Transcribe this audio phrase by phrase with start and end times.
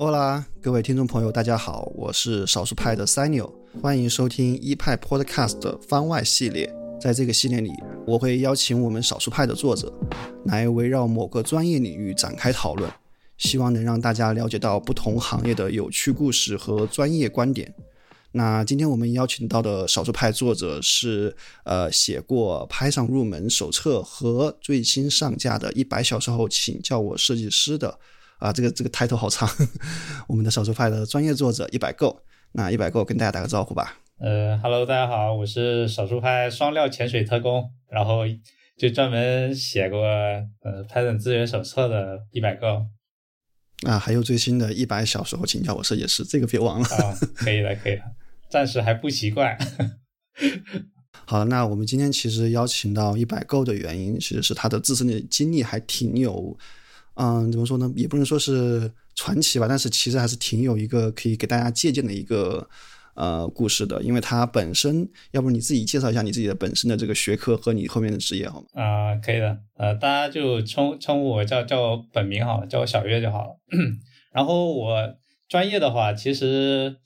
[0.00, 3.52] 欧啦，各位听众朋友，大家好，我是少数派的 Sanio，
[3.82, 6.74] 欢迎收听一派 Podcast 的番外系列。
[6.98, 7.70] 在这个系列里，
[8.06, 9.92] 我会邀请我们少数派的作者
[10.46, 12.90] 来围绕某个专业领域展开讨论，
[13.36, 17.70] 希望能让大家了解到不同行业的有趣故事和专业观点。
[18.32, 27.98] 那今天我们邀请到的少数派作者是，呃，写过《拍上入门手册》和最新上架的一百小时后请叫我设计师的。
[28.40, 29.48] 啊，这个这个 title 好长，
[30.26, 33.98] 我们的少数派的专业作者一百够，那一百够跟大家打个招呼吧。
[34.18, 38.22] 呃，Hello，大家好，我是少数派双料潜水特工，然后
[38.78, 42.86] 就专门写过呃 Python 资源手册的一百个。
[43.86, 46.86] 啊，还有最新的一百小时候请教我设计师，这个别忘了。
[46.86, 48.04] 啊，可以了，可以了，
[48.50, 49.58] 暂时还不习惯。
[51.26, 56.56] 好，那我们今天其实邀请到一百够的原因，其实是他的自身的经历还挺有。
[57.22, 57.92] 嗯，怎么说呢？
[57.94, 62.66] 也不能说是传奇吧，但是其实还是挺有一个可以给大家借鉴的一个
[63.14, 64.02] 呃故事的。
[64.02, 68.66] 因为它本身，要不你自己介绍一下你自己的本身的这个学科和你后面的职业好吗？
[68.72, 69.58] 啊，可以的。
[69.76, 73.56] 呃，大家就称称呼我叫叫我本名好了，叫我小月就好了。
[74.32, 75.14] 然后我
[75.46, 76.96] 专业的话，其实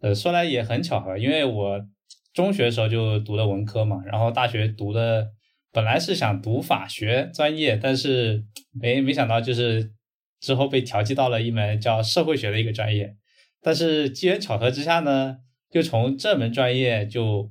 [0.00, 1.84] 呃说来也很巧合，因为我
[2.32, 5.30] 中学的时候就读的文科嘛，然后大学读的。
[5.74, 9.90] 本来是想读法学专业，但是没没想到就是
[10.38, 13.16] 之后被调剂到了一门叫社会学的一个专业，
[13.60, 17.50] 但是机缘巧合之下呢，就从这门专业就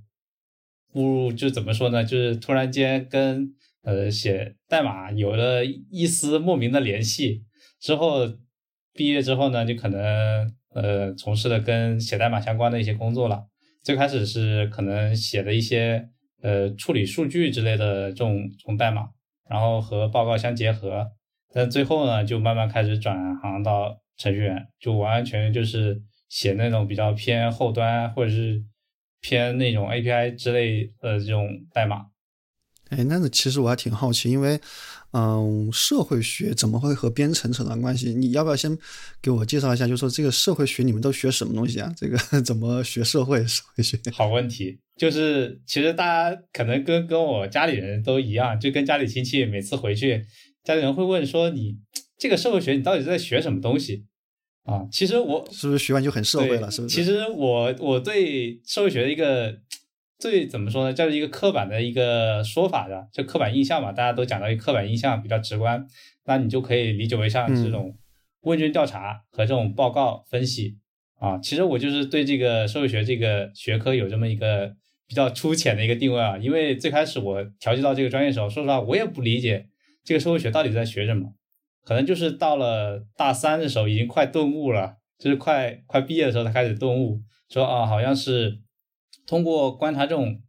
[0.94, 7.44] 步入就怎么说呢，就是突然间跟呃写代码有了一丝莫名的联系。
[7.81, 8.25] 之后
[8.94, 13.47] 毕业之后呢，就可能呃从事了跟写代码相关的一些工作了。
[13.83, 16.07] 最开始是可能写的一些。
[16.44, 19.09] 呃，处理数据之类的这种这种代码，
[19.49, 21.09] 然后和报告相结合，
[21.53, 28.63] 但最后呢，就慢慢开始转行到程序员，就完完全全就是写那种比较偏后端或者是
[29.22, 32.07] 偏那种 API 之类的这种代码。
[32.89, 34.59] 哎，那个其实我还挺好奇，因为。
[35.13, 38.13] 嗯，社会学怎么会和编程扯上关系？
[38.16, 38.75] 你要不要先
[39.22, 39.88] 给我介绍一下？
[39.88, 41.94] 就说这个社会学你们都学什么东西啊？
[41.96, 44.00] 这个怎么学社会社会学？
[44.12, 50.25] 好问题，就是其实大家可能跟跟我家里人都一样，就跟家里亲戚每次回去，
[50.63, 51.78] 家里人会问说你
[52.18, 54.06] 这个社会学你到底在学什么东西
[54.63, 54.88] 啊？
[54.91, 56.72] 其实我是不是学完就很社会了？
[56.72, 56.95] 是不是？
[56.95, 59.59] 其实我我对社会学的一个。
[60.23, 60.94] 最怎么说呢？
[60.94, 65.85] 叫一个刻板的一个说法的，就刻板印象嘛，大家都讲到一个刻板印象比较直观，
[66.23, 67.94] 那你就可以理解为像这种
[68.44, 70.78] 问卷调查和这种报告分析
[71.19, 71.38] 啊。
[71.39, 74.73] 其实我就是对这个社会学这个学科有这么一个
[75.09, 76.38] 比较粗浅的一个定位啊。
[76.38, 79.67] 因为最开始我调剂到这个专业时候，说实话我也不理解
[80.06, 81.33] 这个社会学到底在学什么，
[81.83, 87.19] 可能就是到了大三的时候已经快顿悟了，就是快快毕业的时候才开始顿悟，
[87.50, 88.59] 说啊好像是。
[89.25, 90.41] 通过观察这种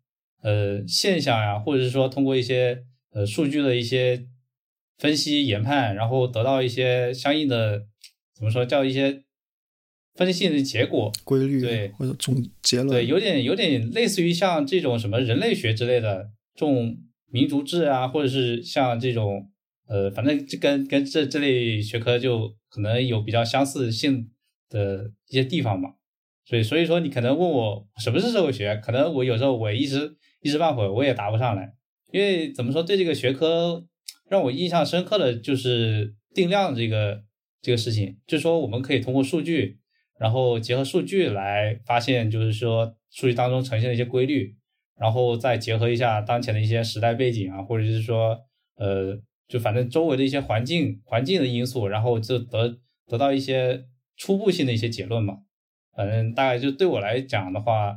[0.42, 4.26] 呃现象呀，或者是说通过一些呃数据的一些
[4.98, 7.86] 分析研判，然后得到一些相应的
[8.34, 9.22] 怎么说叫一些
[10.14, 16.96] 分析性的结果规律对或者总结论对有点有点类似于像这种什么人类学之类的这种
[17.30, 19.50] 民族志啊，或者是像这种
[19.88, 24.30] 呃反正这跟跟这这类学科就可能有比较相似性
[24.68, 25.94] 的一些地方嘛。
[26.44, 31.72] 所以，所以说你可能问我什么是社会学，可能我有时候我一时一时半会我也答不上来，
[32.12, 33.86] 因为怎么说，对这个学科
[34.28, 37.22] 让我印象深刻的就是定量这个
[37.62, 39.78] 这个事情，就是说我们可以通过数据，
[40.18, 44.54] 然后结合数据来发现，就是说数据当中呈现的一些规律，
[44.98, 48.38] 然后再结合一下当前的一些时代背景啊，或者是说
[48.76, 49.18] 呃，
[49.48, 55.38] 就反正周围的一些环境环境的因素，然后就得得到一些初步性的一些结论嘛。
[55.96, 57.94] 反正大概就对我来讲的话，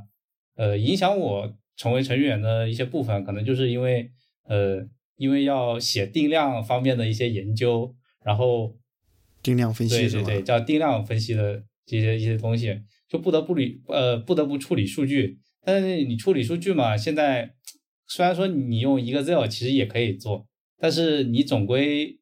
[0.56, 4.12] 呃，影响我成为程序员的一些部分，可能就是因为，
[4.44, 8.78] 呃，因为要写定量方面的一些研究，然后
[9.42, 15.40] 定量分析对对对，叫定量分析的这些一些东西，就不得不理呃不得不处理数据。
[15.64, 17.56] 但是你处理数据嘛，现在
[18.08, 20.48] 虽然说你用一个 Excel 其实也可以做，
[20.78, 22.20] 但是你总归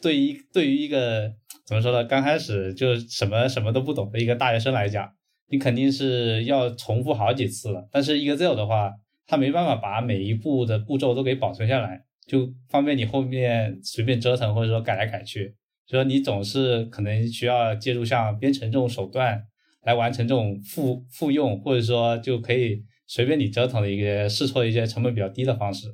[0.00, 1.39] 对于对于一个。
[1.70, 2.02] 怎么说呢？
[2.02, 5.08] 刚开始就什么什么都不懂的一个大学生来讲，
[5.50, 7.88] 你肯定是要重复好几次了。
[7.92, 8.90] 但是 Excel 的话，
[9.24, 15.54] 它没办法把每一步的步骤都给保存下来，就方便你后面随便折腾或者说改来改去。
[15.86, 19.40] 所以说你总是可能需要借助像编程这种手段
[19.84, 25.86] 来完成这种复复用，或者说就可以随便你折腾的一个试错一些成本比较低的方式。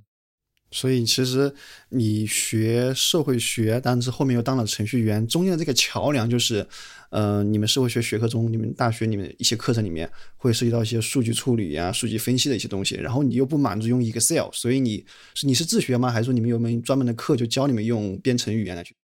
[0.73, 1.53] 所以其实
[1.91, 6.67] 你学社会学，但是后面又当了程序员，中间的这个桥梁就是，
[7.11, 16.11] 呃，你们社会学学科中，你们大学里面一些课程里面会涉及到一些数据处理呀、数据分析的一些东西，然后你又不满足用 Excel，所以你是你是自学吗？
[16.11, 18.95] 还是说你们有门专门的课就教你们用编程语言来去？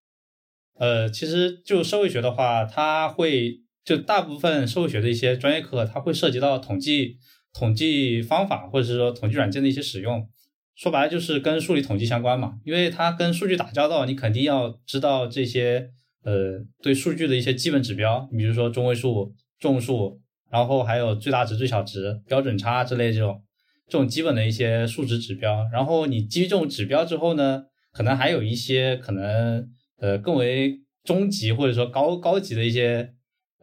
[0.77, 7.17] 呃，其实就社会学的话，它会就大部分社会学的一些专业课，它会涉及到统计、
[7.53, 10.27] 统计方法，或者是说统计软件的一些使用。
[10.75, 15.91] 说白了就是跟数理统计相关嘛，因为它跟数据打交道，你肯定要知道这些
[16.23, 23.43] 呃对数据的一些基本指标，你比如说中位数、众数，然后还有最大值、最小值、标准差之类这种
[23.87, 25.63] 这种基本的一些数值指标。
[25.71, 33.13] 然后你基于这种指标之后呢，可能还有一些可能呃更为中级或者说高高级的一些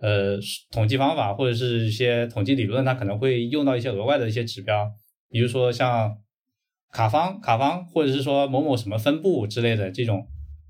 [0.01, 0.39] 呃
[0.71, 4.89] 统计方法或者是一些统计理论，它可能会用到一些额外的一些指标，
[5.29, 6.17] 比如说像。
[6.93, 10.27] 卡方、卡方，或者是说某某什么分布之类的这种，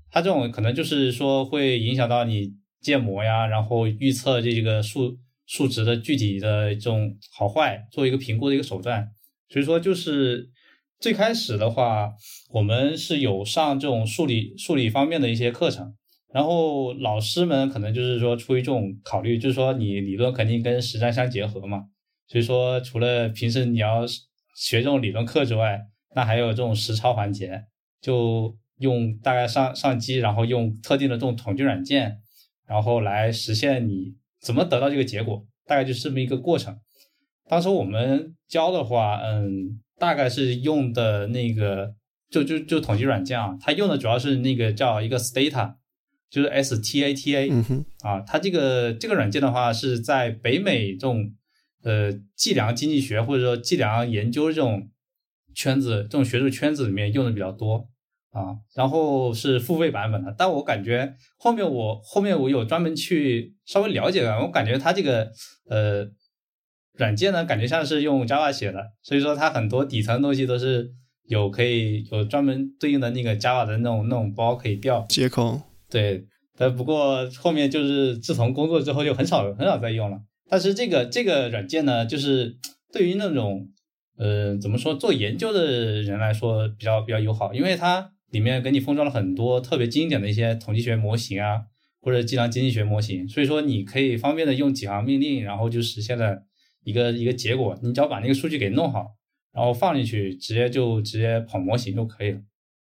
[0.09, 9.09] 它这种可能就是说会影响到你建模呀，然后预测这个数数值的具体的这种好坏，做一个评估的一个手段。
[9.49, 10.49] 所以说，就是
[10.99, 12.11] 最开始的话，
[12.51, 15.95] 我们是有上这种数理数理方面的一些课程，
[16.33, 21.85] 然后老师们可能就是说出于这种考虑，就是说你理论肯定跟实战相结合嘛。
[22.27, 24.07] 所以说，除了平时你要
[24.55, 25.81] 学这种理论课之外，
[26.13, 27.63] 那还有这种实操环节，
[28.01, 32.17] 就用大概上上机，然后用特定的这种统计软件，
[32.67, 36.77] 然后来实现你怎么得到这个结果，大概就是这么一个过程。
[37.47, 41.95] 当时我们教的话，嗯，大概是用的那个，
[42.29, 45.75] 就就就统计软件啊，它用的主要是那个叫一个 Stata，
[46.29, 51.33] 就是 S T A T A，嗯啊，它这个这个软件的话是在北美这种
[51.83, 54.89] 呃计量经济学或者说计量研究这种。
[55.53, 57.87] 圈子这种学术圈子里面用的比较多
[58.31, 65.29] 啊，然后是付费版本的，但我感觉后面我后面我有专门去稍微了解了，我感觉它这个
[65.67, 66.07] 呃
[66.93, 70.91] 软件呢，感觉像是用 Java 写的，所以说它很多底层东西都是
[71.27, 75.61] 有可以有专门对应的那个 Java 的那种那种包可以调接口。
[75.89, 76.25] 对，
[76.57, 80.17] 但不过后面就是自从工作之后就很少很少再用了。
[80.49, 82.55] 但是这个这个软件呢，就是
[82.93, 83.67] 对于那种。
[84.21, 84.93] 呃，怎么说？
[84.93, 91.61] 做研究的人来说比较比较友好，因为它里面给你封装了很多特别经典的一些统计学模型啊，
[91.99, 96.43] 或者计量经济学模型，所以说你可以方便的用几行命令，然后就实现了
[96.83, 97.75] 一个一个结果。
[97.81, 99.07] 你只要把那个数据给弄好，
[99.51, 102.37] 然后放进去，直接就直接跑模型就可以了。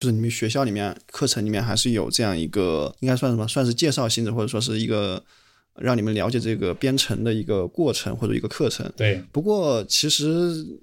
[0.01, 3.47] 就是你们学校里面课程里面还是有这样一个，应该算什么？
[3.47, 5.23] 算是介绍性质，或者说是一个
[5.79, 8.87] 让你们了解这个编程的一个过程或者一个课程。
[8.95, 9.19] 对。
[9.31, 10.82] 不过其实。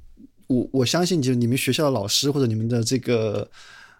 [0.50, 3.48] 我我相信，就是你们学校的老师或者你们的这个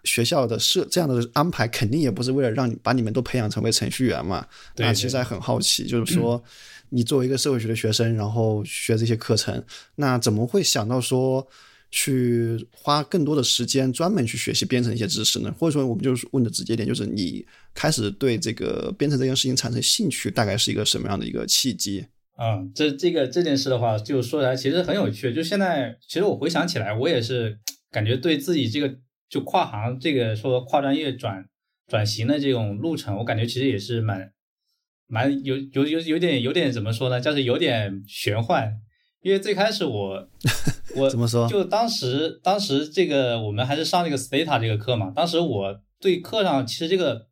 [0.03, 4.45] 学校的设这样的安排，肯定也不是为了让你把你们都培养成为程序员嘛。
[4.75, 6.43] 那其实还很好奇，就是说，
[6.89, 9.63] 你作为一个社会学的学生，然后学这些课程，
[9.95, 11.47] 那怎么会想到说
[11.89, 15.55] 去花更多的时间专门去学习编程一些知识呢？
[15.57, 22.05] 或者说，我们就是问的直接点，就是你开始对这个编程这件事情产生兴趣，大概是一个什么样的一个契机？
[22.43, 25.31] 嗯，这这个这件事的话，就说来其实很有趣。
[25.31, 27.59] 就现在，其实我回想起来，我也是
[27.91, 28.91] 感觉对自己这个
[29.29, 31.45] 就跨行这个说跨专业转
[31.87, 34.31] 转型的这种路程，我感觉其实也是蛮
[35.05, 37.21] 蛮有有有有点有点怎么说呢？
[37.21, 38.73] 就是有点玄幻。
[39.21, 40.27] 因为最开始我
[40.97, 41.47] 我怎么说？
[41.47, 45.11] 就当时当时这个我们还是上那个 Stata 这个课嘛。
[45.15, 47.27] 当时我对课上其实这个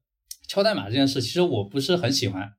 [0.47, 2.51] 敲代码这件事，其实我不是很喜欢。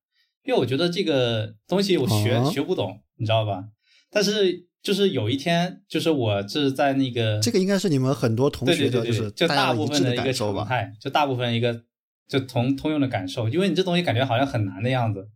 [0.45, 3.65] 因为我觉得这个东西我学学不懂，你知道吧？
[4.11, 11.83] 但是就是有一天，就是我是在那个这个应该是你们很多同学的就是就大部分的一个常态，就大部分一个
[12.27, 13.49] 就同通用的感受。
[13.49, 15.29] 因为你这东西感觉好像很难的样子，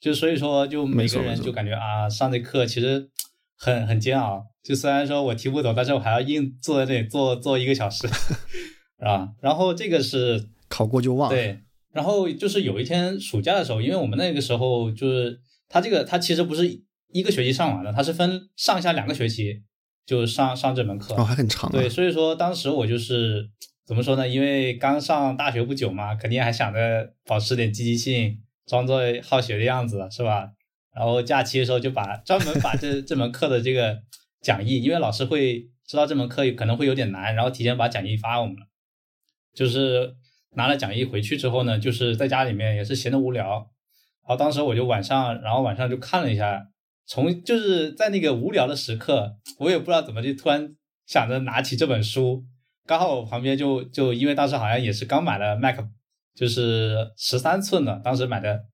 [0.00, 3.10] 就所以说就每个人就感觉啊，上这课其实
[3.58, 4.46] 很很煎熬。
[4.62, 8.06] 就虽然说我听不懂，但是我还要硬坐在这里坐坐一个小时，
[8.96, 9.30] 是吧？
[9.40, 11.58] 然后这个是考过就忘对。
[11.92, 16.66] 然后就是有一天暑假的时候，因为我们那个时候就是他这个他其实不是
[17.08, 19.62] 一个学期上完的，他是分上下两个学期
[20.06, 21.70] 就上上这门课哦，还很长。
[21.70, 23.46] 对，所以说当时我就是
[23.86, 24.26] 怎么说呢？
[24.26, 30.48] 因为刚上大学不久嘛，肯定还想着保持点积极性，装作好学的样子，是吧？
[30.94, 33.98] 然后假期的时候就把专门把这这门课的这个
[34.40, 38.62] 讲义，因为老师会知道这门课可能会有点难，然后提前把讲义发我们了，
[39.54, 40.16] 就是。
[40.54, 43.70] 拿了讲义回去之后呢，就是在家里面也是闲得无聊，
[44.26, 46.68] 然后当时我就晚上，然后晚上就看了一下，
[47.06, 50.74] 从就是在那个无聊的时刻，我也不知道怎么就突然
[51.06, 52.44] 想着拿起这本书，
[52.86, 55.78] 刚好我旁边就就因为当时好像也是刚买了 Mac，
[56.34, 58.64] 就是十三寸的，当时买的，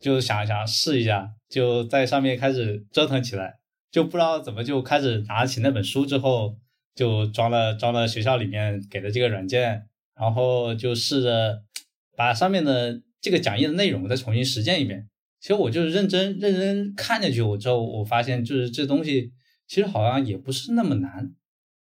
[0.00, 3.54] 就想想试一下，就在上面开始折腾起来，
[3.90, 6.56] 就不知道怎么就开始拿起那本书之后，
[6.94, 9.88] 就装了装了学校里面给的这个软件，
[10.22, 11.60] 然后就试着
[12.16, 15.08] 把上面的这个讲义的内容再重新实践一遍。
[15.40, 19.32] 其实我就是认真认真看下去，我之后我发现就是这东西
[19.66, 21.28] 其实好像也不是那么难，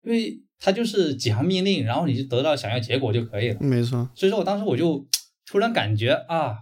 [0.02, 3.60] 因为它就是几行命令，然后你就得到想要结果就可以了。
[3.60, 5.06] 没错，所以说我当时我就
[5.44, 6.56] 突然感觉啊，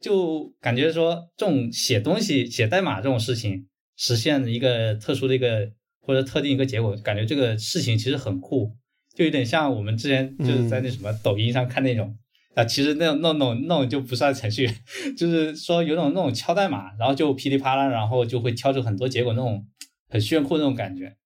[0.00, 3.66] 就感觉说这种写东西、写代码这种事情，
[3.96, 8.74] 实现一个特殊的一个或者特定一个结果，感觉这个事情其实很酷，
[9.14, 12.16] 就有点像我们之前就是在那什么抖音上看那种。
[12.54, 14.68] 啊，其实那种那种那种就不算程序，
[15.16, 19.66] 就是说有种那种敲代码，然后就噼里啪啦，然后就会敲出很多结果那种
[20.10, 21.16] 很炫酷那种感觉。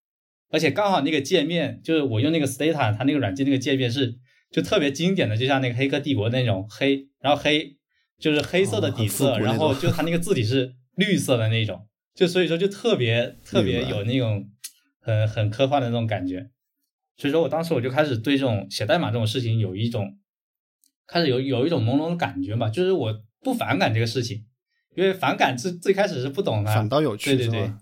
[0.52, 4.14] 而且刚好那个界面，就是我用那个 Stata，它那个软件那个界面是
[4.52, 7.76] 就特别经典的，就像那个《黑客帝国》那种黑，然后黑
[8.20, 14.48] 就是黑色的底色，然后就它那个字体是绿色的那种，就所以说就特别特别有那种
[15.00, 16.46] 很很科幻的那种感觉。
[17.16, 20.18] 所以说我当时我就开始对这种写代码这种事情有一种。
[21.08, 24.44] 开始有有一种朦胧的感觉嘛，就是我不反感这个事情，
[24.96, 27.72] 因为反感最最开始是不懂的，反倒有趣，对对对。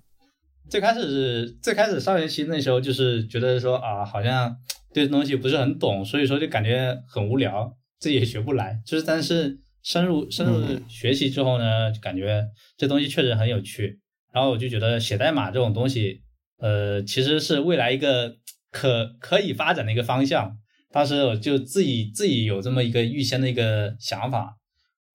[0.68, 4.54] 最开始是最开始上学期那时候，就是觉得说啊，好像
[4.92, 8.78] 对这东西不是很懂，所以说就感觉很无聊，自己也学不来。
[8.84, 12.44] 就是但是深入深入学习之后呢，就感觉
[12.76, 14.00] 这东西确实很有趣。
[14.34, 16.20] 然后我就觉得写代码这种东西，
[16.58, 18.36] 呃，其实是未来一个
[18.75, 20.59] 可可以发展的一个方向。
[20.90, 24.57] 当时我就自己自己有这么一个预先的一个想法，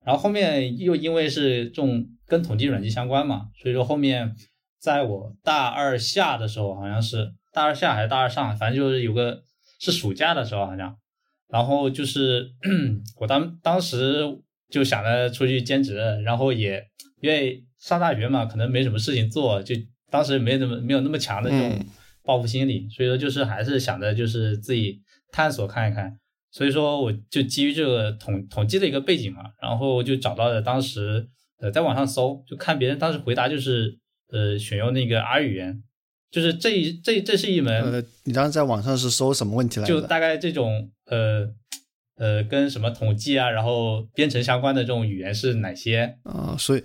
[0.06, 4.34] 然后后面又因为是这种跟统计软件相关嘛，所以说后面
[4.80, 9.42] 在我大二下的时候，好像是大二下还是大二上，反正就是有个
[9.80, 10.96] 是暑假的时候好像，
[11.48, 12.50] 然后就是
[13.20, 14.24] 我当当时
[14.70, 16.84] 就想着出去兼职，然后也
[17.22, 19.76] 因为上大学嘛，可能没什么事情做，就
[20.10, 21.86] 当时没那么没有那么强的这种
[22.30, 25.02] 报复心理，所以说就是还是想着就是自己。
[25.32, 26.18] 探索看一看，
[26.50, 33.96] 所以说我就基于这个统统计的一个背景嘛，然后就找到了当时呃在网上搜，就看别人当时回答就是
[34.32, 35.84] 呃选用那个 R 语言，
[36.32, 41.48] 就是这一这这是一门呃你当时在网上是搜什么问题来就大概这种呃
[42.18, 46.56] 呃跟什么统计啊，然后编程相关的这种语言是哪些啊？
[46.58, 46.84] 所以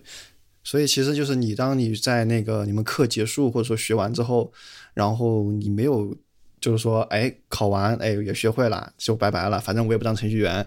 [0.65, 4.53] 所以其实就是你当你在那个你们课结束或者说学完之后，
[4.95, 6.17] 然后你没有。
[6.61, 9.61] 就是说，哎，考完，哎，也学会了，就拜拜了。
[9.61, 10.67] 反正我也不当程序员，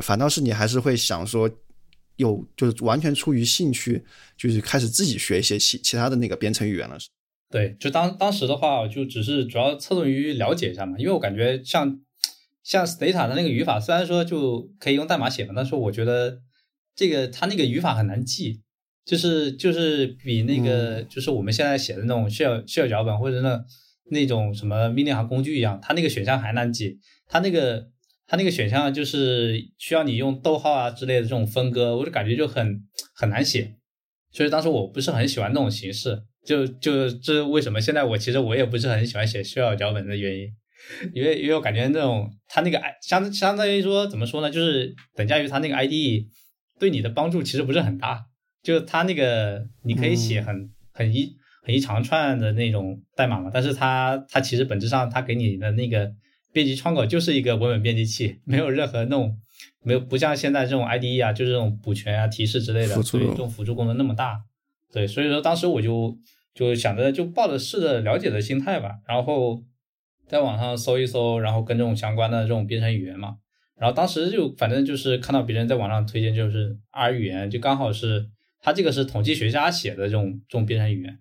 [0.00, 1.50] 反倒是你还是会想说，
[2.16, 4.02] 有就是完全出于兴趣，
[4.38, 6.96] 就是开始自己学一些其其他的那个编程语言了。
[7.50, 12.00] 对，就当当时的话，就只是主要侧重于了解一下嘛，因为我感觉像
[12.62, 16.40] 像 Stata 的那个语法，虽然说就可以用代码写嘛，但是我觉得
[16.94, 18.62] 这个它那个语法很难记，
[19.06, 23.64] 就是就是比那个就是我们现在写的那种 shell shell 脚本或者那。
[24.08, 26.96] 那种什么命令行工具一样，它那个选项还难记，
[27.28, 27.88] 它那个
[28.28, 32.84] 它那个选项就是需要你用逗号啊之类的这种分割，我就感觉就很
[33.16, 33.74] 很难写，
[34.30, 40.52] 所以当时我不是很喜欢那种形式，就就这为什么现在我其实我也不是很喜欢写需要脚本的原因，
[41.12, 46.28] 因为因为我感觉那种它那个 I 相相当于说怎么说呢，就是等价于它那个 ID
[46.78, 48.26] 对你的帮助其实不是很大，
[48.66, 51.72] 就它那个你可以写很很一很。
[51.74, 56.12] 一长串的那种代码嘛，但是它它其实本质上它给你的那个
[56.52, 59.36] 编辑窗口就是一个文本编辑器， 没有任何那种
[59.82, 64.40] 没有不像现在这种 IDE 啊，就是这种补全啊、提示之类的，所以这种辅助功能那么大。
[64.92, 66.16] 对，所以说当时我就
[66.54, 69.62] 就想着就抱着试着了解的心态吧，然后
[70.28, 73.38] 在网上搜一搜，然后跟这种相关的这种编程语言嘛，
[73.76, 78.28] 然后当时就反正就是看到别人在网上推荐就是 R 语言，就刚好是
[78.60, 81.18] 它这个是统计学家写的这种这种编程语言。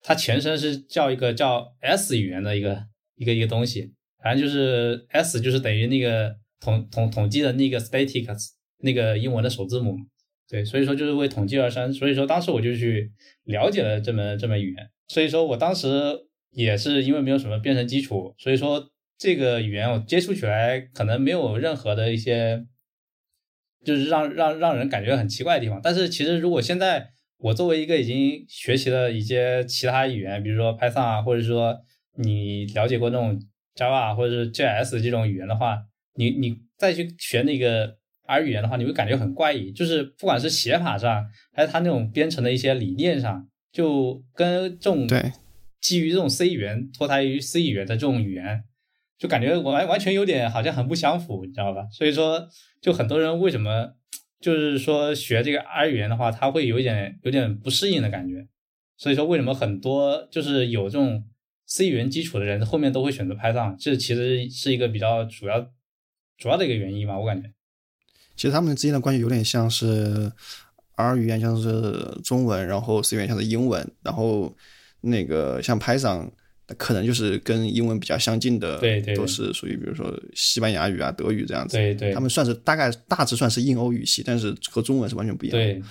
[0.00, 2.86] 它前身是叫一个叫 S 语言的一个
[3.16, 9.96] 一个一个东西，反正就是 S 就是等于那个统统统计的那个 statics 那个英文的首字母，
[10.48, 11.92] 对，所以说就是为统计而生。
[11.92, 13.10] 所以说当时我就去
[13.44, 14.88] 了解了这门这门语言。
[15.08, 15.88] 所以说我当时
[16.50, 22.64] 也是因为没有什么编程基础，所以说这个语言我接触起来可能没有任何的一些，
[23.84, 25.80] 就是让让让人感觉很奇怪的地方。
[25.82, 27.08] 但是其实如果现在
[27.38, 31.78] 我作为一个已经学习了一些其他语言，比如说 Python 啊，或者说
[32.16, 33.40] 你了解过那种
[33.76, 35.78] Java 或者是 JS 这种语言的话，
[36.16, 39.70] 你你再去学那个 R 语言的话，你会感觉很怪异。
[39.70, 45.32] 就是不管是写法上，还是它那种编程的一些理念上，就跟这种对
[45.80, 48.64] 基于这种 C 语言脱胎于 C 语言的这种语言，
[49.18, 51.88] 就感觉完完全有点好像很不相符，你知道吧？
[51.90, 52.48] 所以说，
[52.80, 53.94] 就很多人为什么
[54.40, 58.46] 就是说学这个 R 语言的话，他会有一点有点不适应的感觉。
[58.96, 61.24] 所以说，为什么很多就是有这种
[61.66, 63.76] C 语言基础的人，后面都会选择 Python？
[63.78, 65.60] 这其实是一个比较主要
[66.36, 67.50] 主要的一个原因吧，我感觉。
[68.36, 70.30] 其实他们之间的关系有点像是
[70.94, 74.54] R 语言像是中文，然后 C 语言像是英文，然后
[75.00, 76.30] 那个像 Python
[76.76, 81.76] 可能就是跟英文比较相近的，对对，都是属于比如说西班牙语啊、德语这样子。
[81.76, 85.56] 对对，他们算是大概大致算是印欧语系，但是和中文是完全不一样。
[85.56, 85.82] 对。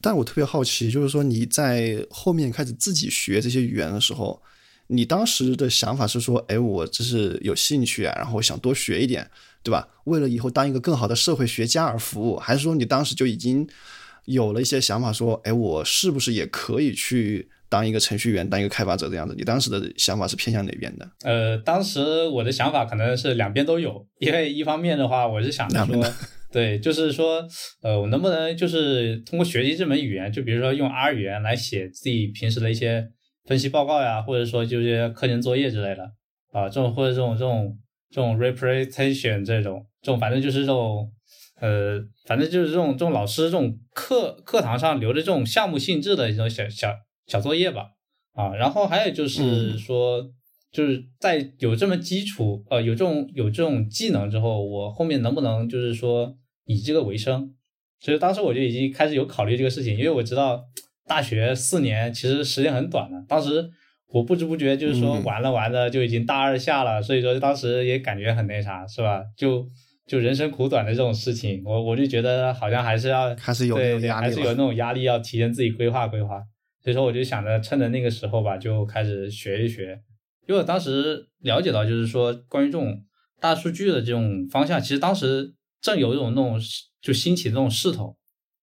[0.00, 4.40] 但我特别好奇，就是说你在后面开始自己学这些语言的时候，
[4.86, 9.28] 你当时的想法是说，哎，我这是有兴趣啊，然后想多学一点。
[9.62, 9.88] 对吧？
[10.04, 13.68] 为了以后当一个更好的社会学家而服务，还是说你当时就已经
[14.26, 19.34] 有了一些想法，说，哎，我是不是也可以去当一个程序员，当一个开发者这样子？
[19.36, 21.06] 你当时的想法是偏向哪边的？
[21.24, 26.02] 呃，当时我的想法可能是两边都有，因为一方面的话，我是想着说，
[26.50, 27.46] 对，就是说，
[27.82, 33.06] 呃，我能不能就是通过学习这门语言，就比如说用 R 语言来写自己平时的一些
[33.44, 36.02] 分析报告呀，或者说就是课前作业之类的
[36.52, 37.78] 啊，这种或者这种这种。
[38.08, 41.10] 这种 representation 这种这种反正就是这种，
[41.60, 46.94] 呃，反正就是这种这种老师这种课课堂上留的这种项目性质的一种小小
[47.26, 47.90] 小作业吧，
[48.32, 50.22] 啊，然后还有就是说，
[50.72, 57.52] 就是在有这么基础，呃，有这种有这种技能之后，我后面能不能就是说以这个为生？
[58.00, 60.62] 所以当时我就已经开始有考虑这个事情，因为我知道
[61.06, 63.70] 大学四年其实时间很短了，当时。
[64.08, 69.20] 我不知不觉就是说玩了玩的就已经大二下了，所以说当时也感觉很那啥，是吧？
[69.36, 69.66] 就
[70.06, 76.40] 就人生苦短的这种事情，我我就觉得好像还是要还是有对还是有那种压力，要提前自己规划规划。
[76.86, 80.00] 所以说我就想着趁着那个时候吧，就开始学一学。
[80.46, 83.02] 因为我当时了解到，就是说关于这种
[83.40, 86.60] 大数据的这种方向，其实当时正有一种那种
[87.00, 88.16] 就兴起的那种势头，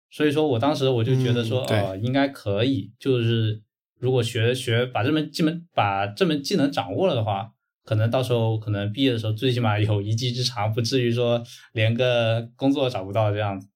[0.09, 3.63] 所以说我当时我就觉得说，哦，应该可以，就是。
[3.99, 11.43] 如果学学把这门技能把这门技能掌握了的话，可能到时候可能毕业的时候最起码有一技之长，不至于说
[11.73, 13.69] 连个工作找不到这样子。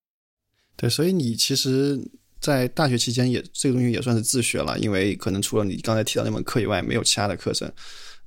[0.77, 1.99] 对，所以你其实，
[2.41, 7.71] 在大学期间也这个东西也算是自学了，因为可能除了你刚才提到那门课以外，没有其他的课程。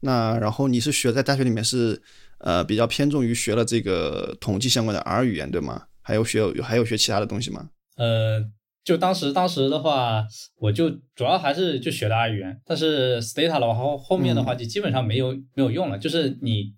[0.01, 2.01] 那然后你是学在大学里面是
[2.39, 5.83] 呃比较偏重于学了这个统计相关的 R 语言对吗？
[6.01, 7.69] 还有学有还有学其他的东西吗？
[7.97, 8.45] 呃。
[8.85, 10.27] 就当时，当时的话，
[10.59, 15.99] 我就主要还是就学的 R 语言，但是 Stata 的话后后面的话就基本上没有没有用了。
[15.99, 16.75] 就是你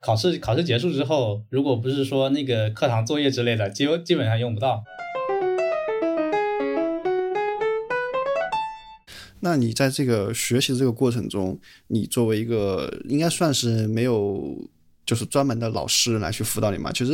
[0.00, 4.84] 考试考试结束之后，如果不是说那个课堂作业之类的，基基本上用不到。
[9.40, 14.68] 那你在这个学习的这个过程中，你作为一个应该算是没有。
[15.08, 17.12] 就是专门的老师来去辅导你嘛，其实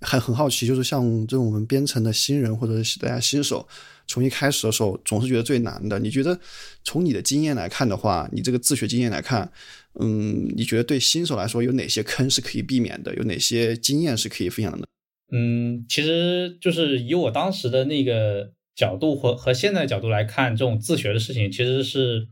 [0.00, 3.66] 很很好奇，就是像这种我们编程的新人或者是大家新手，
[4.06, 5.98] 从一开始的时候总是觉得最难的。
[5.98, 6.38] 你觉得
[6.84, 9.50] 从你的经验来看的话，你这个自学经验来看，
[9.98, 13.12] 嗯，你觉得对新手来说有哪些坑是可以避免的？
[13.16, 14.84] 有哪些经验是可以分享的呢？
[15.32, 22.28] 嗯，其实就是以我当时的那个角度或和现在角度来看，这种自学的事情其实是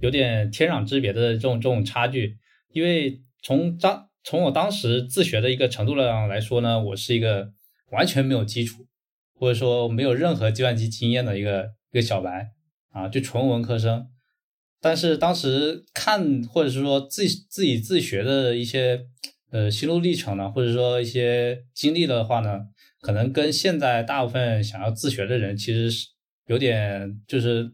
[0.00, 2.36] 有点天壤之别的这种这种差距，
[2.72, 4.08] 因为从当。
[4.26, 7.52] 从我当时自学的一个程度上来说呢，我是一个
[7.90, 8.86] 完全没有基础，
[9.34, 12.48] 或者说没有任何计算机经验的一个一个小白
[12.92, 14.06] 啊，就纯文科生。
[14.80, 19.04] 但是当时看或者是说自自己自学的一些
[19.50, 22.60] 呃心路历程呢，或者说一些经历的话呢，
[23.04, 26.08] 可能跟现在大部分想要自学的人其实是
[26.46, 27.70] 有点就是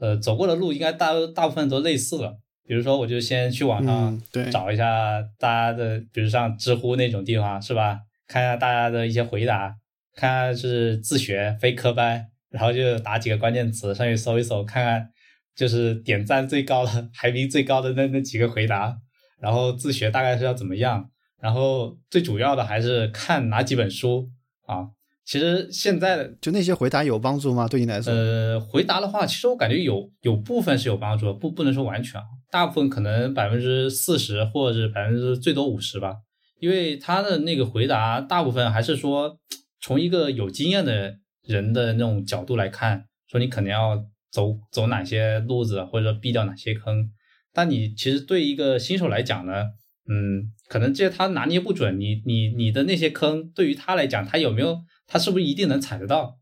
[0.00, 2.36] 呃走过的路应该大大部分都类似了。
[2.64, 8.00] 比如说，我就先去网上找一下大家的，比如像知乎那种地方，是吧？
[8.26, 9.76] 看一下大家的一些回答，
[10.16, 15.08] 看看是自学非科班，然后就打几个关键词上去搜一搜，看看
[15.54, 18.96] 就是点赞最高的、排名最高的那那几个回答，
[19.40, 21.08] 然后自学大概是要怎么样？
[21.40, 24.28] 然后最主要的还是看哪几本书
[24.66, 24.88] 啊。
[25.24, 27.66] 其实现在的就那些回答有帮助吗？
[27.66, 28.12] 对你来说？
[28.12, 36.14] 呃，回答的话，其实我感觉有有部分是有帮助，不不能说完全，大部分可能百分之四十或者是百分之最多五十吧。
[36.60, 39.36] 因为他的那个回答，大部分还是说
[39.80, 44.00] 从一个有经验的人的那种角度来看，说你可能要
[44.30, 47.10] 走走哪些路子，或者说避掉哪些坑。
[47.52, 49.64] 但你其实对一个新手来讲呢，
[50.08, 54.78] 嗯，可能这些他拿捏不准，你你你的那些坑，对于他来讲，他有没有？
[55.06, 56.38] 他是不是一定能踩得到？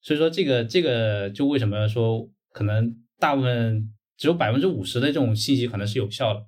[0.00, 6.46] 所以说这个这个就为什么说可能大部分只有百分之五十的这种信息可能是有效的。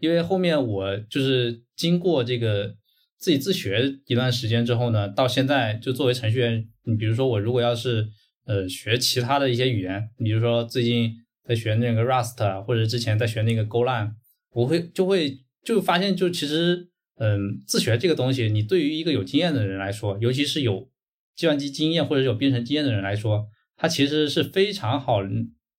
[0.00, 2.74] 因为后面我就是经过这个
[3.18, 8.06] 自己自学一段时间之后呢，到现在就作为程序员，你比如说我如果要是
[8.46, 11.12] 呃学其他的一些语言，比如说最近
[11.44, 14.12] 在学那个 Rust，或者之前在学那个 Golang，
[14.52, 20.88] 我会就会就发现就其实嗯自学这个东西，你对于一个有经验的人来说，尤其是有
[21.34, 23.46] 计算机经验或者有编程经验的人来说，
[23.76, 25.20] 它其实是非常好，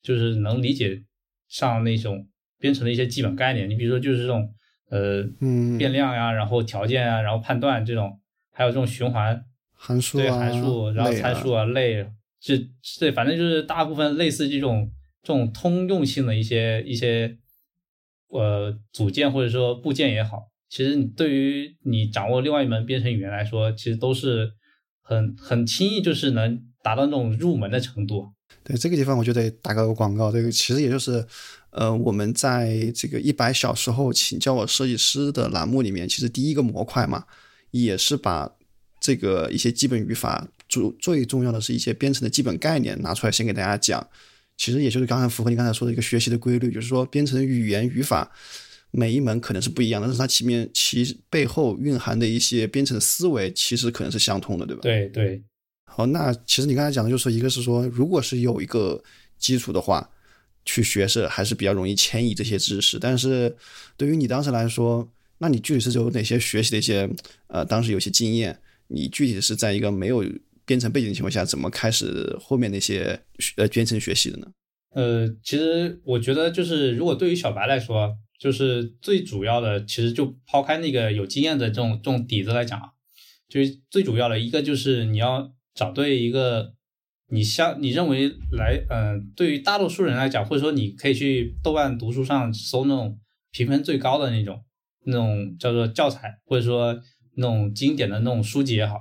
[0.02, 1.04] 就是能理解
[1.48, 2.28] 上那种。
[2.58, 4.50] 编程的一些基本概念，你比如说就是这种
[4.90, 8.18] 呃，嗯，变量呀，然后条件啊，然后判断这种，
[8.54, 9.44] 还有这种循环
[9.74, 12.08] 函数对函数，然后参数啊类，
[12.40, 12.58] 这
[12.98, 14.90] 对，反正就是大部分类似这种
[15.22, 17.38] 这种通用性的一些一些
[18.40, 24.52] 呃组件或者说部件也好，其实你对于你掌握另外一门编程语言来说，其实都是
[25.02, 28.32] 很很轻易就是能达到那种入门的程度。
[28.64, 30.32] 对这个地方，我就得打个广告。
[30.32, 31.26] 这个其实也就是，
[31.72, 37.26] 呃，我们在这个一百小时后请教我设计师的栏目里面，其实第一个模块嘛，
[37.72, 38.52] 也是把
[39.00, 44.08] 这个一些基本语法，主最重要的是一些编程的基本概念拿出来先给大家讲。
[44.58, 48.32] 其实也就是刚才符合你刚才说的一个学习的规律，就是说编程语言语法
[48.92, 54.82] 每一门可能是不一样的，但是它前面其背后蕴含的一些编程思维，其实可能是相通的，对吧？
[54.82, 55.44] 对对。
[55.86, 59.02] 好，那其实你刚才讲的，就是一个是说，如果是有一个
[59.38, 60.10] 基础的话，
[60.66, 62.98] 去学是还是比较容易迁移这些知识。
[62.98, 63.56] 但是
[63.96, 67.10] 对于你当时来说，那你具体是有哪些学习的一些
[67.48, 68.58] 呃，当时有些经验？
[68.88, 70.24] 你具体是在一个没有
[70.66, 73.20] 编程背景的情况下，怎么开始后面那些
[73.58, 74.48] 呃编程学习的呢？
[74.94, 82.90] 呃，其实我觉得就是，如果对于小白来说，就是最主要的，其实就抛开那个有经验的这种这种底子来讲啊，
[83.50, 85.52] 就是最主要的一个就是你要。
[85.78, 86.74] 找对一个
[87.28, 93.20] 你相你认为来，嗯，对于大多数人来讲，或者说你可以去豆瓣读书上搜那种
[93.52, 94.64] 评分最高的那种
[95.06, 96.98] 那种叫做教材，或者说
[97.36, 98.96] 那种经典的那种书籍也好。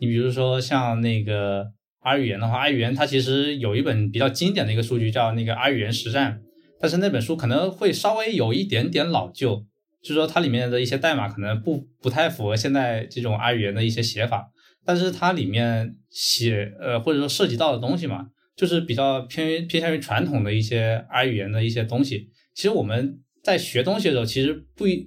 [0.00, 1.66] 你比如说像那个
[2.00, 6.40] R 语言的话，R 语言它其实有一本比较经典的一个数据叫那个 R 语言实战，
[6.80, 9.64] 但是那本书可能会稍微有一点点老旧，
[10.02, 14.50] 就是说它里面的一些代码可能不不太符合现在这种 R 语言的一些写法。
[14.84, 22.30] 但是它里面写呃或者说涉及到的东西嘛，就是比较偏偏向于传统的一些 R 语言的一些东西。
[22.54, 25.06] 其实我们在学东西的时候，其实不一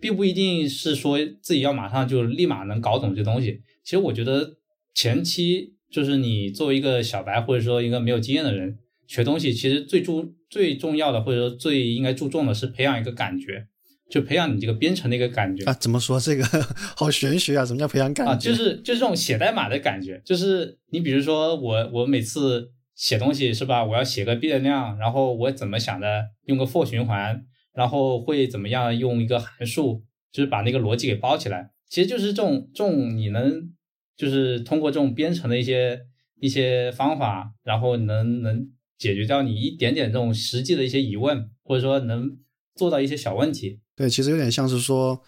[0.00, 3.62] 并不一定是说自己要马上就立马能搞懂这东西。
[3.84, 4.56] 其实我觉得
[4.94, 13.66] 前期就是你作为一个小白或者说一个没有经验的人学东西，其实最注最重要的或者说最应该注重的是培养一个感觉。
[14.10, 15.72] 就培养你这个编程的一个感觉啊？
[15.74, 16.42] 怎么说这个
[16.96, 17.66] 好玄学啊？
[17.66, 18.32] 什么叫培养感觉？
[18.32, 20.22] 啊，就是就是这种写代码的感觉。
[20.24, 23.84] 就是你比如说我我每次写东西是吧？
[23.84, 26.24] 我要写个变量，然后我怎么想的？
[26.46, 27.44] 用个 for 循环，
[27.78, 28.98] 然后会怎么样？
[28.98, 31.70] 用一个函数，就是把那个逻辑给包起来。
[31.88, 33.70] 其实就是这种这种你能
[34.16, 36.00] 就是通过这种编程的一些
[36.40, 42.36] 一些方法，然后能能解决掉你一点点这种实际的一些疑问，或者说能
[42.74, 43.78] 做到一些小问题。
[43.94, 45.22] 对，其实有点像是说，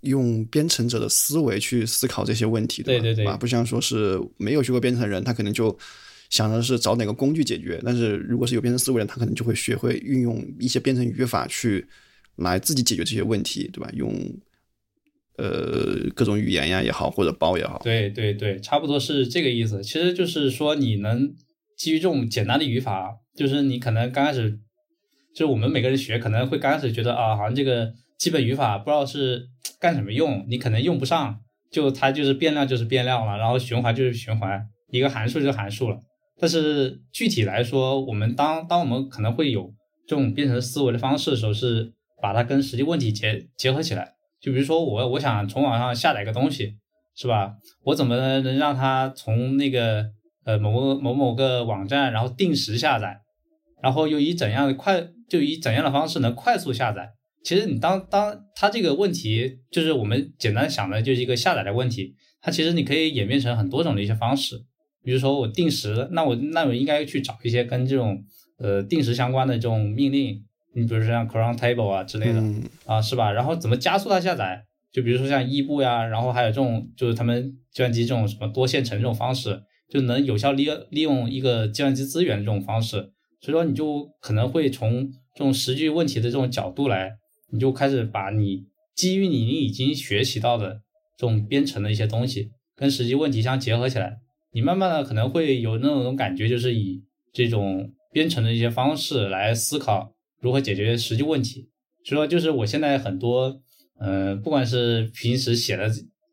[0.00, 5.76] 用编程者的思维去思考这些问题，对对对，啊，不像说是没有学过编程的人，他可能就
[6.32, 7.78] 想的是找哪个工具解决。
[7.84, 11.86] 但是如果是有编程思维的人，他可能就会学会运用一些编程语法去
[12.36, 13.90] 来自己解决这些问题，对吧？
[13.92, 14.12] 用
[15.36, 19.82] 呃各种语言呀也好，或者包也好，对对对，差不多是这个意思。
[19.84, 21.32] 其实就是说，你能
[21.76, 24.58] 基于这种简单的语法，就是你可能刚开始，
[25.34, 27.92] 就是我们每个人学可能会刚开始觉得啊，好像这个。
[28.18, 29.48] 基本语法不知道是
[29.80, 31.40] 干什么用，你可能用不上，
[31.72, 35.98] 就它就是变量就是变量了，然后循环就是循环，一个函数就是函数了。
[36.42, 39.72] 但是具体来说，我们当当我们可能会有
[40.08, 44.14] 这种编程思维的方式的时候，是把它跟实际问题结结合起来。
[44.40, 46.74] 就比如说我我想从网上下载个东西，
[47.14, 47.54] 是吧？
[47.84, 50.04] 我怎么能让它从那个
[50.44, 53.20] 呃某某某个网站，然后定时下载，
[53.80, 55.00] 然后又以怎样的快
[55.30, 57.10] 就以怎样的方式能快速下载？
[57.44, 64.56] 其实你当当它这个问题，就是我们简单想的就是一个下载的问题，它其实你可以演变成很多种的一些方式。
[65.02, 68.24] 比如说我定时，那我那我应该去找一些跟这种
[68.58, 70.42] 呃定时相关的这种命令，
[70.74, 72.42] 你比如说像 cron table 啊之类的
[72.86, 73.30] 啊，是吧？
[73.32, 74.64] 然后怎么加速它下载？
[74.92, 83.10] 就比如说像异步呀，然后还有这种就是他们计算机这种什么多线程这种方式，就能有效利利用一个计算机资源的这种方式。
[83.40, 87.18] 所以说你就可能会从这种实际问题的这种角度来。
[87.54, 90.80] 你就开始把你基于你已经学习到的
[91.18, 94.20] 这种编程的一些东西跟实际问题相结合起来，
[94.52, 101.68] 你慢慢的可能会有那种感觉，就是以这种编程的一些方式来思考如何解决实际问题。
[102.04, 103.60] 所以说就是我现在很多，
[103.98, 105.88] 呃，不管是平时写的，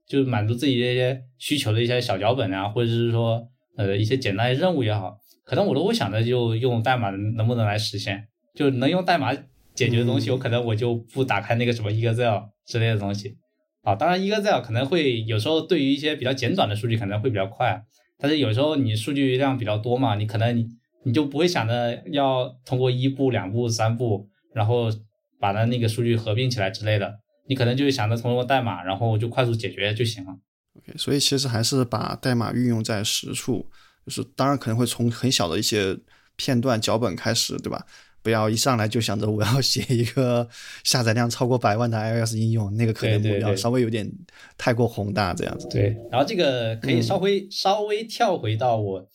[0.08, 9.34] 就是满足自己这些需求的一些小脚本啊，或者是说呃一些简单的任务也好，可能我都会想着就用代码能不能来实现，就能用代码
[9.74, 13.38] 解决的东西，我可能我就不打开那个什么 Excel 之类的东西。
[13.84, 17.82] 啊，当然，Excel 可能会有时候对于一些比较简短的数据可能会比较快，
[18.20, 20.68] 但是有时候你数据量比较多嘛，你可能你
[21.06, 24.92] 你就不会想着要通过一步、两步、三步，然后
[25.40, 30.38] 把它那个数据合并起来之类的，你可能就想着通过代码，然后就快速解决就行了。
[30.78, 33.66] OK，所以其实还是把代码运用在实处，
[34.06, 35.98] 就是当然可能会从很小的一些
[36.36, 37.86] 片段脚本开始，对吧？
[38.22, 40.48] 不要一上来就想着我要写一个
[40.84, 44.10] 下载量超过百万的 iOS 应用，那个可能目标稍微有点
[44.58, 45.68] 太过宏大，这样子。
[45.70, 49.08] 对，然后这个可以稍微稍微跳回到我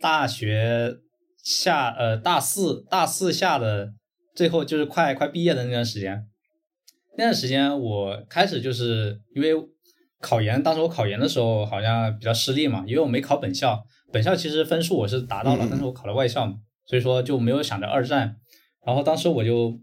[0.00, 0.98] 大学
[1.42, 3.92] 下呃大四大四下的
[4.34, 6.26] 最后，就是快快毕业的那段时间。
[7.16, 9.52] 那段时间我开始就是因为
[10.20, 16.54] 考研，当时我考研的时候好像比较失利嘛，因为我没考本校，本校其实分数我是达到了，但是我考了外校嘛，
[16.86, 18.36] 所以说就没有想着二战。
[18.86, 19.78] 然后当时我就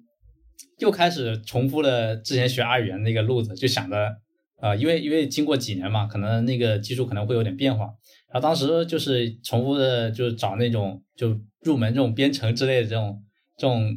[0.80, 4.16] 又开始重复了之前学 R 语言那个路子，就想着，
[4.60, 7.86] 呃，因为因为经过几年嘛，可能那个技术可能会有点变化。
[8.34, 13.24] 然后当时就是重复的，就是找那种就入门这种编程之类的这种
[13.56, 13.96] 这种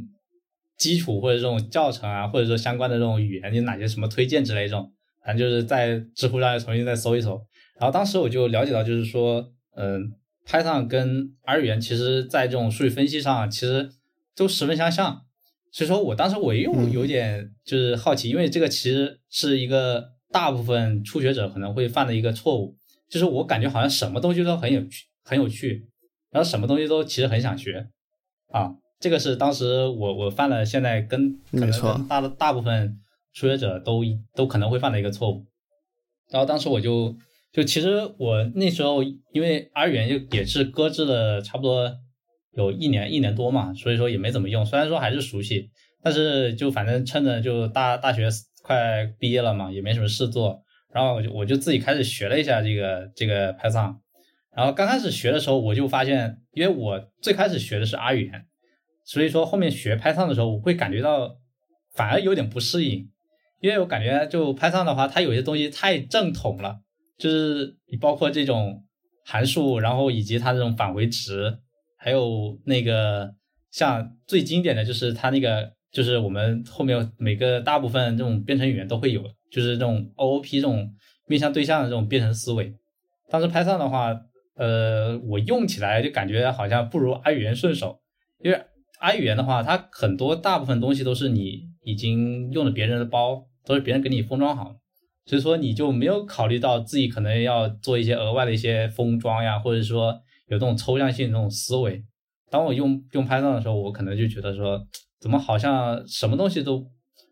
[0.77, 4.93] 基础或者这种教程啊，或者说相关的这种语言有哪些什么推荐之类这种，
[5.25, 7.41] 反正就是在知乎上重新再搜一搜。
[7.79, 10.13] 然后当时我就了解到，就是说，嗯
[10.47, 13.91] ，Python 跟 R 语言其实在这种数据分析上其实。
[14.41, 15.21] 都十分相像，
[15.71, 22.75] 所以说我当时我又有点就是好奇，因为这个其实是一个大部分初学者可能会犯的一个错误，
[23.11, 25.87] 就是我感觉好像什么东西都很有趣，很有趣，
[26.31, 27.87] 然后什么东西都其实很想学。
[28.49, 32.99] 啊，这个是当时我我犯了现在跟可能跟大大部分
[33.35, 34.01] 初学者都
[34.35, 35.45] 都可能会犯的一个错误，
[36.31, 37.15] 然后当时我就
[37.53, 41.95] 就其实我那时候因为 R 语言就也是搁置了差不多。
[42.53, 44.65] 有一年一年多嘛，所以说也没怎么用。
[44.67, 45.71] 虽然说还是熟悉，
[46.03, 48.29] 但是就反正趁着就大大学
[48.63, 53.97] 快毕业了嘛，也没什么事做，然后我就我就自己开始学了一下这个这个 Python。
[54.55, 58.47] 然后刚开始学的时候，我就发现，因为我最开始学的是 R 语言，
[59.05, 61.37] 所以说后面学 Python 的时候，我会感觉到
[61.95, 63.09] 反而有点不适应，
[63.61, 66.81] 因为我感觉就 Python 的话，它有些东西太正统了，
[67.17, 68.85] 就是你包括这种
[69.25, 71.59] 函数，然后以及它这种返回值。
[72.03, 73.31] 还有那个
[73.71, 80.95] 像最经典的就是它那个，就是我们后面每个大部分这种编程语言都会有，就是这种 OOP 这种
[81.27, 82.75] 面向对象的这种编程思维。
[83.29, 84.19] 当时 Python 的话，
[84.57, 88.01] 呃，我用起来就感觉好像不如 R 语言顺手，
[88.43, 88.59] 因为
[88.99, 94.75] R 语言的话，它很多大部分东西都是你已经用了别人的包，都是别人给你封装好，
[95.27, 100.23] 所以说你就没有考虑到自己可能要做一些额外的一些封装呀，或者说。
[100.51, 102.05] 有这种抽象性这种思维，
[102.51, 104.85] 当我用用 Python 的时候，我可能就觉得说，
[105.21, 106.85] 怎么好像什么东西都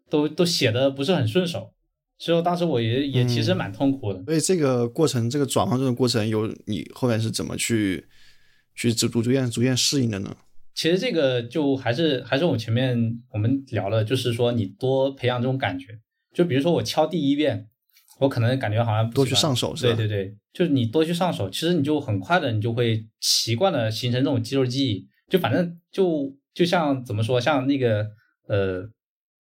[0.08, 1.74] 都都写的不是很顺手，
[2.16, 4.22] 所以当时我也也其实蛮痛苦的。
[4.24, 8.06] 所以这个过程，这个转换这个过程，有你后面是怎么去
[8.76, 10.36] 去逐逐渐逐渐适应的呢？
[10.74, 12.96] 其实这个就还是还是我前面
[13.32, 15.98] 我们聊了，就是说你多培养这种感觉，
[16.32, 17.67] 就比如说我敲第一遍。
[18.18, 25.06] 我可能感觉好像多去上手是吧，对对对，就是你多去上手，其实你就很快的，你就会习惯的形成这种肌肉记忆。
[25.28, 28.08] 就反正就就像怎么说，像那个
[28.48, 28.82] 呃《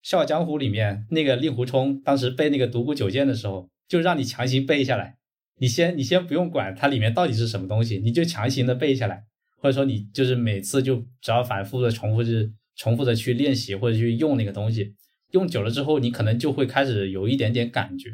[0.02, 5.18] 笑傲江湖》里面那个令狐冲，当时背那个独孤九剑的时候，就让你强行背下来。
[5.60, 9.24] 你先你先不用管它里面到底是什么东西，你就强行的背下来，
[9.62, 14.96] 或者说你就是每次就只要反复的重复是重复的去练习或者去用那个东西，
[15.32, 18.10] 用久了之后，你可能就会开始有一点点感觉。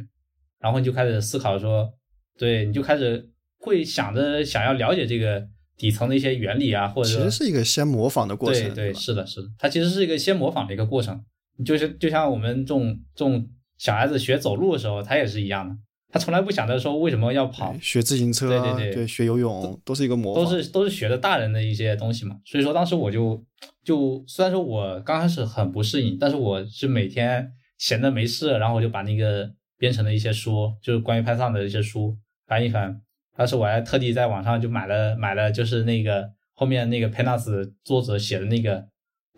[0.61, 1.91] 然后你就开始思考说，
[2.37, 5.43] 对，你就开始会想着想要了解这个
[5.75, 8.63] 底层的一些原理啊，或者其实是一个先模仿的过程。
[8.73, 11.19] 对对，是的，是的，它其实是一个先模仿的一个过程。
[11.65, 13.43] 就是就像我们这种这种
[13.77, 15.75] 小孩子学走路的时候，他也是一样的，
[16.11, 17.75] 他从来不想着说为什么要跑。
[17.81, 22.35] 学自行车，对对对，学游泳都是一个模仿，都是都是学的大人的一些东西嘛。
[22.45, 23.43] 所以说当时我就
[23.83, 29.51] 就虽然说我刚开始很不适应，但是我是每天闲着没事，然后我就把那个。
[29.81, 32.15] 编程的一些书，就是关于 Python 的一些书，
[32.45, 33.01] 翻一翻。
[33.35, 38.85] 当时我还特地在网上就买了买了，就是那个后面那个 Pandas 作者写的那个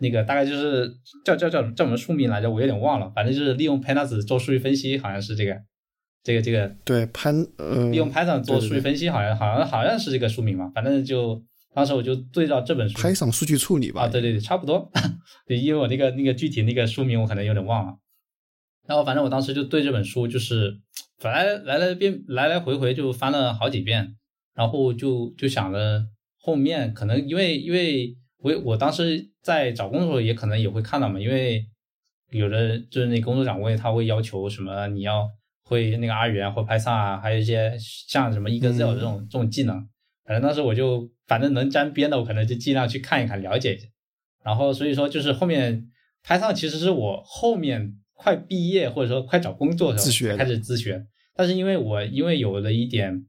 [0.00, 0.86] 那个，大概就是
[1.24, 3.10] 叫叫叫叫什么书名来着，我有点忘了。
[3.14, 5.56] 反正就是利用 Pandas 做数据分析，好像是这个
[6.22, 6.76] 这个这个。
[6.84, 10.70] 对，潘呃，利用 Python 做数据分析，好像好像好像是这个书名嘛。
[10.74, 11.42] 反正就
[11.74, 14.02] 当时我就对照这本书，Python 数据处理吧。
[14.02, 14.92] 啊，对对对，差不多。
[15.48, 17.94] 因为我那个那个具体那个书名我可能有点忘了。
[18.86, 20.78] 然后反正我当时就对这本书就是，
[21.18, 24.14] 反正来来变来来回回就翻了好几遍，
[24.54, 26.04] 然后就就想着
[26.36, 31.66] 后面可能因为因为我我当时在找工作也可能也会看到嘛，因为
[32.30, 35.30] 有的就是那工作岗位他会要求什么你要
[35.62, 39.76] 会那个 R 语言或 Python 啊，还有一些像什么 Excel 这种这种技能。
[40.26, 43.86] 反正当时我就反正能沾边的我可能就尽量去看一看了解一下。
[44.44, 45.88] 然后所以说就是后面
[46.22, 47.98] Python 其实是我后面。
[48.24, 51.04] 快毕业或者说快找工作的时候开始自学，
[51.36, 53.26] 但是因为我因为有了一点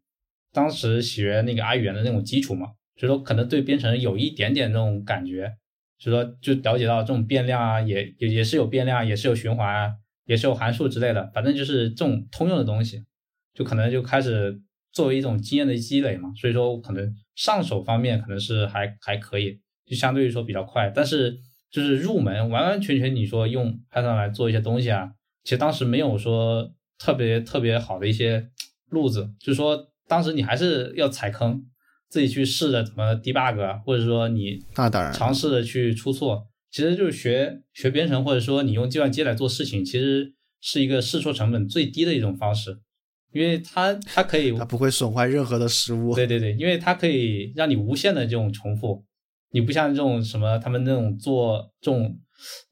[0.53, 5.51] 当时学那个阿语言的那种基础嘛，所以说可能对编程有一点点那种感觉，
[5.99, 9.91] 所以说就了解到这种变量啊，也也也是有变量，也是有循环啊，
[10.27, 13.03] 也是有函数之类的，反正就是这种通用的东西，
[13.53, 14.57] 就可能就开始
[14.93, 21.37] 作为一种经验的积累嘛，所以说可能上手方面可能是还还可以，就相对于说比较快，但是。
[21.75, 25.11] 就是入门完完全全，你说用 Python 来做一些东西啊，
[25.43, 28.49] 其实当时没有说特别特别好的一些
[28.91, 31.65] 路子，就是说当时你还是要踩坑，
[32.07, 42.79] 自己去试着怎么 debug，或者说你那当然尝试着去出错，其实就是学学编程，或者说你用计算机来做事情，其实是一个试错成本最低的一种方式，
[43.33, 49.03] 因为它它可以它不会损坏任何的实物，对对对，因为它可以让你无限的这种重复。
[49.55, 52.19] 你不像这种什么，他们那种做这种，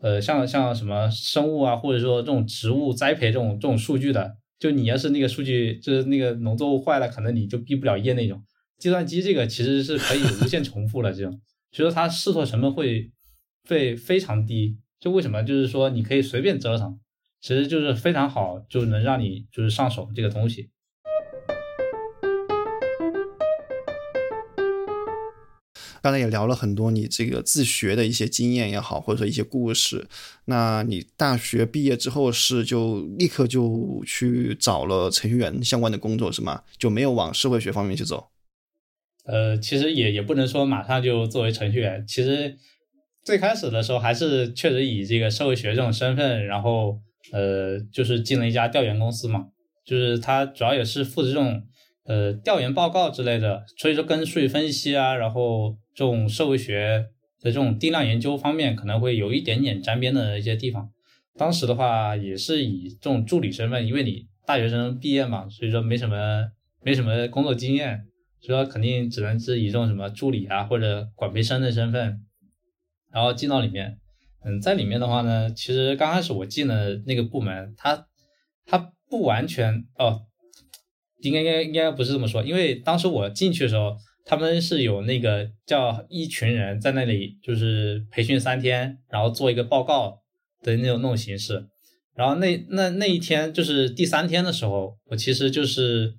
[0.02, 8.44] 呃，像像什么生物啊，或者说这种植物栽培这种这种数据的，就你要是那个数据就是那个农作物坏了，可能你就毕不了业那种。
[8.80, 11.32] 计算机这个其实是可以无限重复了，这种，
[11.72, 13.10] 所以说它试错成本会
[13.70, 14.78] 会非常低。
[15.00, 17.00] 就为什么就是说你可以随便折腾，
[17.40, 20.70] 其实就是非常好，就能让你就是上手这个东西。
[26.04, 30.06] 刚才也聊了很多你这个自学的一些经验也好，或者说一些故事。
[30.48, 36.64] 那你大学毕业之后是就立刻就去找了程序员相关的工作是吗？
[36.78, 38.28] 就没有往社会学方面去走？
[39.24, 42.06] 呃，其实也也不能说马上就作为程序员。
[42.06, 42.58] 其实
[43.24, 47.00] 最开始的时候还是确实以这个社会学这种身份，然后
[47.32, 49.46] 呃，就是进了一家调研公司嘛，
[49.86, 51.64] 就是他主要也是负责这种
[52.04, 55.78] 呃调研报告之类的，所以说跟数据分析啊，然后。
[55.96, 57.06] 这种社会学
[57.40, 60.90] 的这种定量研究方面可能会有一点点沾边的一些地方。
[61.36, 66.48] 当时的话也是以这种助理身份，因为你大学生毕业嘛，所以说没什么
[66.84, 68.06] 没什么工作经验，
[68.42, 72.22] 所以说肯定只能是以这种什么助理啊或者管培生的身份，
[73.12, 74.00] 然后进到里面。
[74.46, 78.08] 嗯，在里面的话呢，其实刚开始我进的那个部门，它
[78.66, 80.22] 它不完全哦，
[81.22, 83.96] 应该应该应该不是这么说，因为当时我进去的时候。
[84.26, 90.22] 他们是有那个叫一群人在那里，就是培训三天，然后做一个报告
[90.62, 91.66] 的那种那种形式。
[92.16, 96.14] 然后那那那一天就是第三天的时候，我其实就是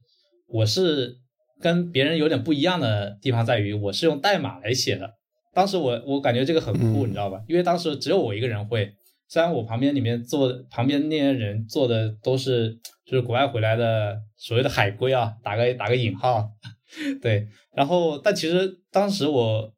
[0.49, 1.17] 我是
[1.61, 5.11] 跟别人有点不一样的地方在于，我是用代码来写的。
[5.55, 7.41] 当时我我感觉这个很酷，你知道吧？
[7.49, 8.93] 因为当时只有我一个人会，
[9.29, 12.75] 虽然我旁边里面坐旁边那些人做的都是
[13.07, 16.51] 就是国外回来的所谓的海归啊，打个打个引号。
[17.23, 19.73] 对，然后但其实当时我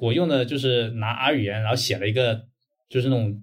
[0.00, 2.42] 我用的就是拿 R 语言，然后写了一个
[2.88, 3.34] 就是那种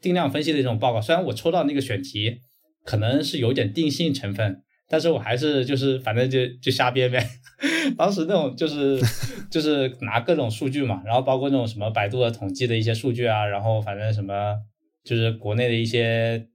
[0.00, 1.00] 定量分析的这种报告。
[1.00, 2.38] 虽然我抽到那个选题
[2.84, 7.24] 可能是有点定性成分，但是我还是就是反正就就瞎编呗。
[7.96, 8.98] 当时那种就是
[9.50, 14.56] 就是拿各种数据嘛，然后包括那种什么百度的统计的一些数据啊，然后反正什么
[15.04, 16.46] 就是国内的一些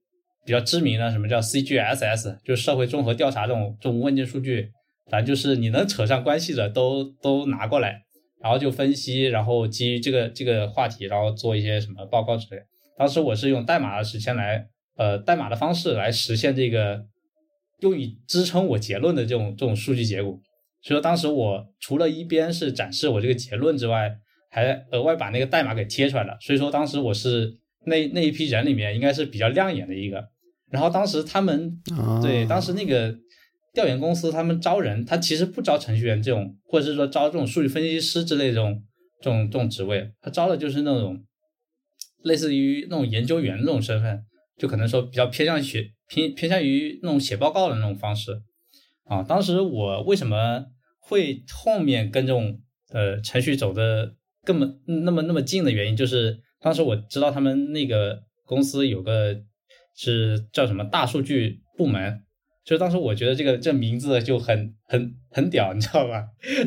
[0.45, 4.71] 比较知名的什么叫 CGSS，就是社会综合调查这种这种问卷数据。
[5.10, 8.02] 反正就是你能扯上关系的都都拿过来，
[8.41, 12.62] 然后就分析，然后基于这个这个话题，然后做一些什么报告之类。
[12.98, 14.65] 当时我是用代码的实现来，
[14.98, 17.06] 呃，代码的方式来实现这个，
[17.82, 20.32] 用以支撑我结论的这种这种数据结果。
[20.82, 24.12] 所以说当时我除了一边是展示我这个结论之外，
[24.49, 26.36] 还额外把那个代码给贴出来了。
[26.41, 27.53] 所以说当时我是
[27.86, 30.24] 那那一批人里面应该是比较亮眼的一个。
[30.72, 31.80] 然后当时他们
[32.24, 33.16] 对当时那个。
[33.76, 38.82] 调研公司他们招人，他其实不招程序员这种，或者是说招这种数据分析师之类这种
[39.21, 41.21] 这种这种职位，他招的就是那种
[42.23, 44.23] 类似于那种研究员那种身份，
[44.57, 48.32] 就可能说比较偏向写偏偏向于那种写报告的那种方式
[49.03, 49.21] 啊。
[49.21, 50.65] 当时我为什么
[51.01, 52.57] 会后面跟这种
[52.91, 54.15] 呃程序走的
[54.45, 59.36] 根本那么那么近的原因，就是当时我知道他们那个公司有个
[59.95, 62.21] 是叫什么大数据部门。
[62.66, 66.24] 就是当时我觉得这个这名字就很很很屌，你知道吧？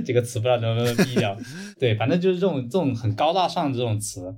[0.06, 1.36] 这个词不知道能不能毙掉。
[1.76, 4.32] 对，反正就是这种这种很高大上的这种词。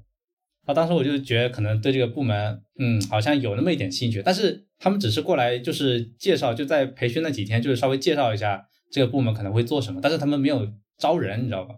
[0.64, 4.22] 啊，当时我就觉得可能对这个部门，嗯，好像有那么一点兴趣。
[4.24, 10.00] 但是他们只是过来就是介绍，就在培训那几天，就是稍微介绍一下这个部门可能会做什么。
[10.02, 11.74] 但是他们没有招人，你知道吧？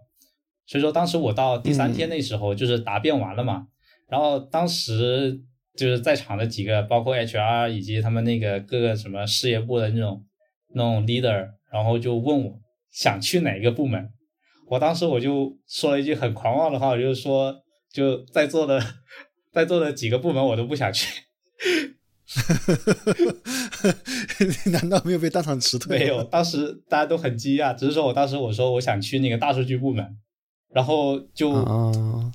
[0.65, 3.67] 所以说当时我到第三天那时候就是答辩完了嘛，
[4.07, 5.41] 然后当时。
[5.75, 10.23] 就是在场的几个，包括 HR 以及他们那个各个什么事业部的那种
[10.75, 12.59] 那种 leader，然后就问我
[12.91, 14.09] 想去哪个部门。
[14.69, 18.81] 我当时我就说了一句很狂妄的话，我就是说就在座的
[19.51, 21.23] 在座的几个部门我都不想去。
[24.71, 25.99] 难道没有被当场辞退？
[25.99, 30.17] 没有，当时大家都很惊讶，只是说我当时我说我想去那个大数据部门。
[30.73, 31.53] 然后就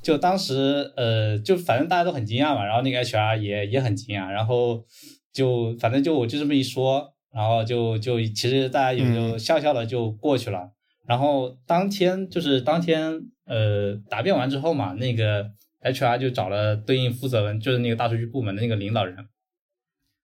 [0.02, 4.84] 就当时呃，就反正大家都很惊讶嘛，然后那个 HR 也也很惊讶，然后
[5.32, 10.70] 就反正就我就这么一说，然后就就其实大家也就笑笑的就过去了。
[11.06, 15.50] 然后当天就是当天呃答辩完之后嘛，那个
[15.82, 19.16] HR 就找了对应负责人，就是那个大数据部门的那个领导人，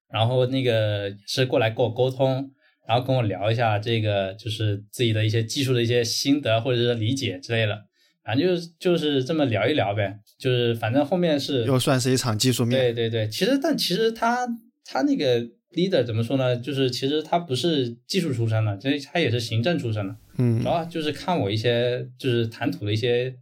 [0.09, 2.51] 然后那个是过来跟我沟通，
[2.87, 7.83] 然后跟我聊一下这个就是自己的一些技术的一些心得或者是理解之类的。
[8.25, 12.79] 反正就是就是这么聊一聊呗，就是反正后面是又算是一场技术面。
[12.79, 14.47] 对对对，其实但其实他
[14.83, 15.39] 他那个
[15.73, 16.57] leader 怎么说呢？
[16.57, 20.15] 就是其实他不是技术出身的，其实他也是行政出身的。
[20.37, 23.35] 嗯，主要就是看我一些就是谈吐的一些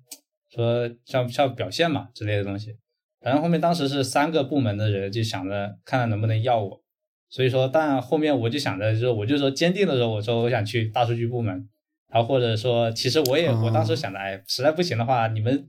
[0.54, 2.76] 说像像表现嘛之类的东西。
[3.22, 6.82] 反正后面当时是三个部门的人就想着看看能不能要我，
[7.30, 11.70] 所以说但后面我就想着就是我就说坚定的时候我说我想去大数据部门。
[12.14, 15.68] 然后或者说，其实我也我当时想的，哎，实在不行的话，你们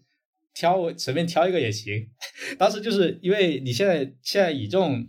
[0.53, 2.07] 挑随便挑一个也行。
[2.59, 5.07] 当时就是因为你现在现在以这种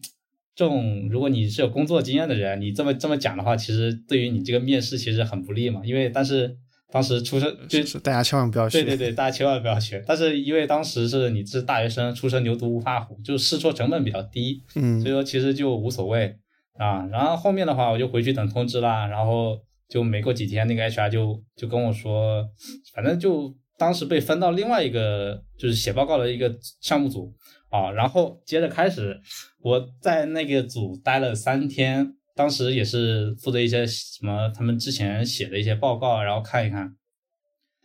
[0.56, 5.82] 这种，如果你是有工作经验的人，你这么这么讲的话，其实对于你这个面试其实很不利嘛。
[5.84, 6.56] 因为但是
[6.90, 10.02] 当时出生就是大家千万不要学，对对对，大家千万不要学。
[10.08, 16.38] 但是因为当时是你是大学生，初生牛犊不怕虎，就试错成本比较低，嗯，所以说其实就无所谓
[16.78, 17.06] 啊。
[17.12, 19.60] 然后后面的话，我就回去等通知啦，然后。
[19.88, 22.44] 就没过几天，那个 HR 就就跟我说，
[22.94, 27.32] 反正就当时被分到另外一个就是写报告的一个项目组
[27.70, 29.20] 啊，然后接着开始
[29.62, 36.96] 我在那个组待了三天，当时也是负责一些什么他们之前写的一些报告，然后看一看。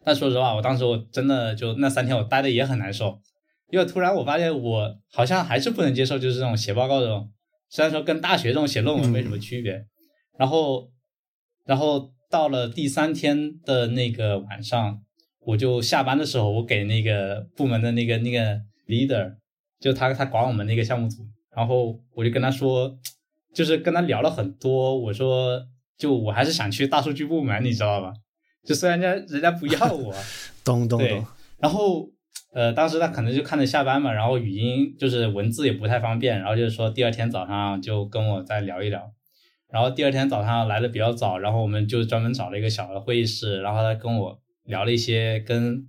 [0.02, 3.20] 但说实话，我当时我真的就那三天我待的也很难受，
[3.70, 7.30] 因为突然我发现我好像还是不能接受就是这种写报告这种，
[7.68, 9.84] 虽然说跟大学这种写论文没什么区别，
[10.38, 10.88] 然后。
[11.70, 15.00] 然后到了第三天的那个晚上，
[15.38, 19.36] 我就下班的时候，我给那个部门的那个那个 leader，
[19.78, 22.98] 就他他管我们那个项目组，然后我就跟他说，
[23.54, 25.64] 就是跟他聊了很多，我说
[25.96, 28.12] 就我还是想去大数据部门，你知道吧？
[28.64, 30.12] 就虽然人家人家不要我，
[30.64, 31.24] 懂懂懂。
[31.60, 32.10] 然后
[32.52, 39.12] 呃，当时他可能就看着下班嘛，然后语音就是文字也不太方便，然后就是说第二天早上就跟我再聊一聊。
[39.72, 45.86] 然后第二天早上来的比较早，然后我们就专门找了一个小的会议室，然后他跟我聊了一些跟，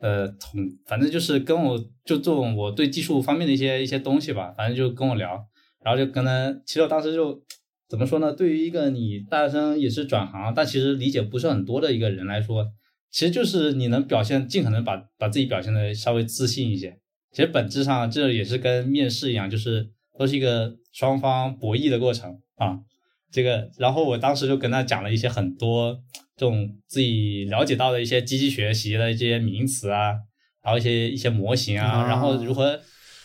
[0.00, 5.46] 呃，同反正就是跟我就这种我对技术方面的一些一些东西吧，反正就跟我聊，
[5.82, 7.42] 然后就跟他，其实我当时就
[7.88, 8.32] 怎么说呢？
[8.32, 12.66] 对于一个你大学生也是转行，但其实理解不是很多的一个人来说，
[13.10, 16.98] 其实就是你能表现尽可能把把自己表现的稍微自信一些。
[17.30, 22.80] 其实本质上这也是跟面试一样，就是都是一个双方博弈的过程啊。
[23.34, 25.98] 这个，然后我当时就跟他讲了一些很多
[26.36, 30.12] 这种自己了解到的一些机器学习的一些名词啊，
[30.62, 32.80] 然后一些一些模型啊，然后如何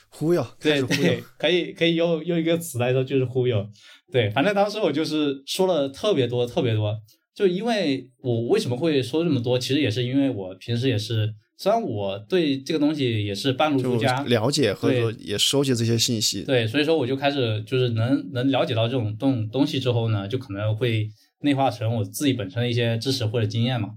[0.09, 3.63] 忽悠，对对，可以可以用用一个词来说就是忽悠，
[4.11, 6.99] 对，反正当时我就是说了特别多特别多，
[7.35, 11.35] 就因为我为什么会说这么多，其实也是因为我平时也是。
[11.61, 21.09] 虽然我对这个东西也是半路出家，了解或者也收集这些信息，对，所以说我就开始就是能能了解到这种东东西之后呢，就可能会
[21.41, 23.89] 内化成我自己本身的一些知识或者经验嘛，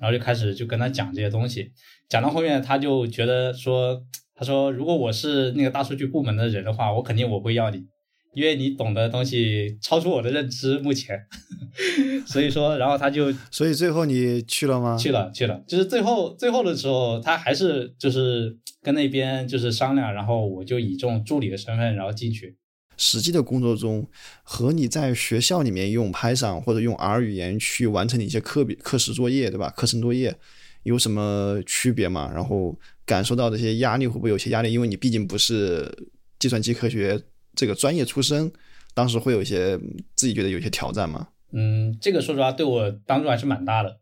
[0.00, 1.70] 然后就开始就跟他讲这些东西，
[2.08, 4.02] 讲到后面他就觉得说，
[4.34, 7.84] 他说如果我是那个大数据部门的人的话，我肯定我会要你。
[8.34, 11.18] 因为你懂的东西超出我的认知，目前，
[12.26, 14.96] 所以说，然后他就，所以最后你去了吗？
[14.96, 15.62] 去了，去了。
[15.66, 22.56] 就是最后最后的时候，他还是就是跟那边就是商量，然后我就以这种助理的身份，然后进去。
[22.96, 24.06] 实际的工作中，
[24.42, 29.70] 和你在学校里面用 Python 或者用 R 语言去完成你一些课比课时作业，对吧？
[29.76, 30.34] 课程作业
[30.84, 32.30] 有什么区别吗？
[32.32, 34.72] 然后感受到这些压力会不会有些压力？
[34.72, 35.90] 因为你毕竟不是
[36.38, 37.20] 计算机科学。
[37.54, 38.52] 这个专业出身，
[38.94, 39.78] 当时会有一些
[40.14, 41.28] 自己觉得有些挑战吗？
[41.52, 44.00] 嗯，这个说实话对我帮助还是蛮大的，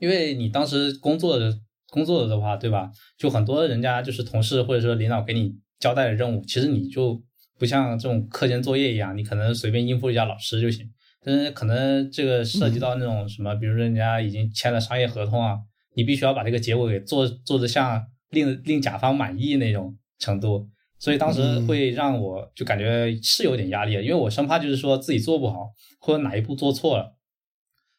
[0.00, 1.58] 因为你当时工作的
[1.90, 2.90] 工作的话，对吧？
[3.18, 7.22] 就很多人家就是同事或者说领导给你交代的任务，其实你就
[7.58, 10.88] 不像这种课间作业一样，你可能随便应付一下老师就行。
[11.22, 15.58] 但是可能这个涉及到那种什么，比如说人家已经签了商业合同啊，
[15.94, 20.68] 你必须要把这个结果给做做的像令令甲方满意那种程度，
[20.98, 25.70] 所以当时会让我就感觉是有点压力，因为我生怕就是说自己做不好
[26.00, 27.16] 或者哪一步做错了。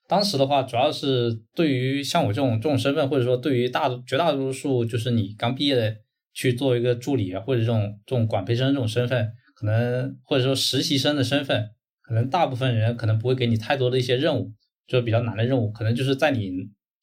[0.07, 5.95] 当时的话，主要是对于像我这种这种身份，或者说对于大绝大多数就是你刚毕业的
[6.33, 11.69] 去做一个助理啊或者这种这种管培生这种身份，可能或者说实习生的身份。
[12.01, 14.51] 可能大部分人可能不会给你太多的一些任务，
[14.87, 16.49] 就比较难的任务，可能就是在你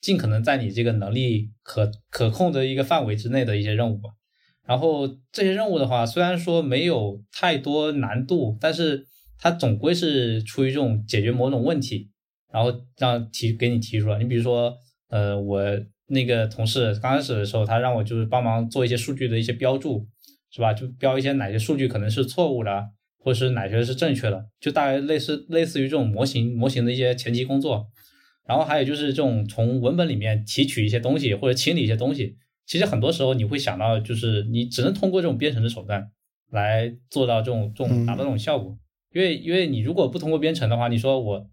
[0.00, 4.10] 尽可能在你这个能力可可控的一个范围之内的一些任务吧。
[4.66, 9.06] 然后这些任务的话，虽然说没有太多难度，但是
[9.38, 12.10] 它总归是出于这种解决某种问题，
[12.52, 14.18] 然后让提给你提出来。
[14.18, 14.74] 你比如说，
[15.08, 15.62] 呃，我
[16.08, 20.06] 那个同事刚开始的时候，他让我就是帮忙做一些数据的一些标注，
[20.50, 20.72] 是吧？
[20.72, 22.90] 就标一些哪些数据可能是错误的。
[23.18, 27.88] 或者是哪些是正确的，就大概类似类似于这种模型模型的一些前期工作，
[28.46, 32.36] 然后还有就是这种从文本里面提取一些东西或者清理一些东西，
[32.66, 36.10] 其实很多时候你会想到，就是你只能通过这种编程的手段
[36.50, 38.76] 来做到这种这种达到这种效果，
[39.12, 41.48] 因为因为你如果不通过编程的话，你说我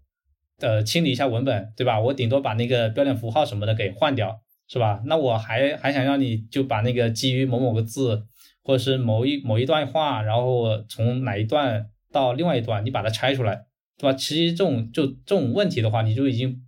[0.58, 2.00] 呃清理一下文本，对吧？
[2.00, 5.02] 我顶多把那个标点符号什么的给换掉，是吧？
[5.06, 8.24] 那我还还想让你就把那个基于某某个字。
[8.66, 13.66] 或者是某一某一段话，然后从哪一段到另外一段，你把它拆出来，
[13.98, 14.16] 对吧？
[14.16, 16.62] 其实这种就这种问题的话，你就已经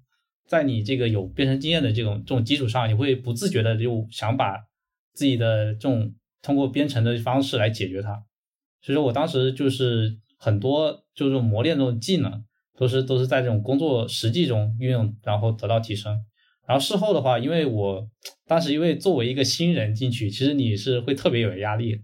[0.47, 4.57] 在你这个有编程经验的这种这种基础上，你会不自觉的就想把
[5.12, 8.22] 自己的这种通过编程的方式来解决它。
[8.80, 12.44] 所以说我当时就是很多就是磨练这种技能，
[12.78, 16.16] 都是都是在这种工作实际中运用，然后得到提升。
[16.68, 18.09] 然后事后的话，因为我
[18.47, 21.97] 当时因为作为一个新人进去，其实你是会特别有压力。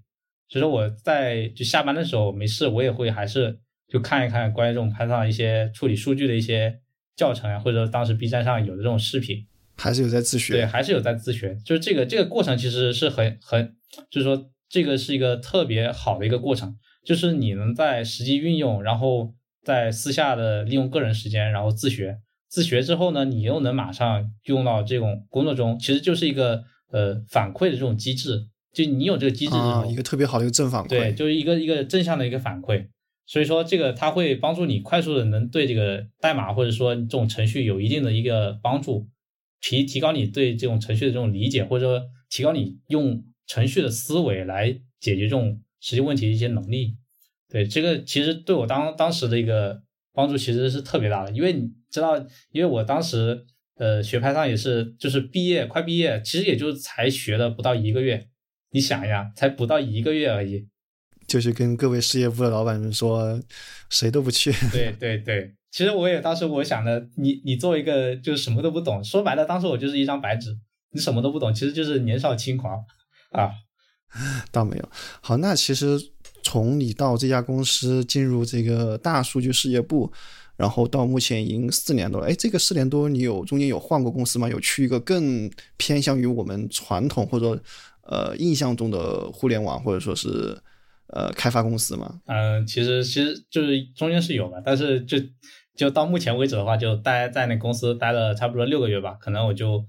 [0.48, 6.80] 所以说我在就下班的时候没事，我也会还是就看一看关于这种 Python 一些处理数据的一些
[7.22, 9.46] 教程啊，或者当时 B 站上有的这种视频，
[9.76, 10.54] 还是有在自学。
[10.54, 11.56] 对，还是有在自学。
[11.64, 13.76] 就是这个这个过程其实是很很，
[14.10, 22.18] 就是说这个是一个特别好的一个过程，就是你能在实际运用，然后在私下的利用个人时间，然后自学。
[22.48, 28.48] 自学之后呢，你又能马上用到这种工作中，其实就是一个呃反馈的这种机制。
[28.74, 32.88] 就你有这个机制之后，一个特别好的一个正反馈，对，就是一个一个正向的一个反馈。
[33.26, 39.08] 所以说这个它会帮助你快速的能对这个代码或者说这种程序有一定的一个帮助，
[39.60, 44.70] 提提高你对这种程序的这种理解，或者说提高你用程序的思维来
[45.00, 46.96] 解决这种实际问题的一些能力。
[47.48, 51.70] 对，这个其实对我当当时的一个帮助其实是特别大的，因为你。
[51.92, 52.16] 知道，
[52.52, 53.44] 因为我当时
[53.76, 58.28] 呃学派上也是，就是毕业快毕业，其实也就才学了不到一个月。
[58.70, 60.66] 你想呀，才不到一个月而已，
[61.32, 63.40] 就是跟各位事业部的老板们说，
[63.88, 64.52] 谁都不去。
[64.70, 70.58] 对对对，其实我也当时我想的，你你作为一个就是什么都不懂，说白了，当时我就是一张白纸，
[70.90, 72.84] 你什么都不懂，其实就是年少轻狂
[73.30, 73.50] 啊。
[74.52, 74.88] 倒没有。
[75.22, 75.98] 好，那其实
[76.42, 80.12] 从你到这家公司进入这个大数据事业部。
[80.54, 84.46] 然后到目前已经四年多了，哎，这个四年多你有中间有换过公司吗？
[84.48, 87.60] 有去一个更偏向于我们传统或者
[88.02, 90.56] 呃印象中的互联网或者说是
[91.12, 92.20] 呃开发公司吗？
[92.26, 95.18] 嗯，其实其实就是中间是有的，但是就
[95.74, 99.86] 就到目前为止的话，就待在那公司待了差不多六个月吧，可能我就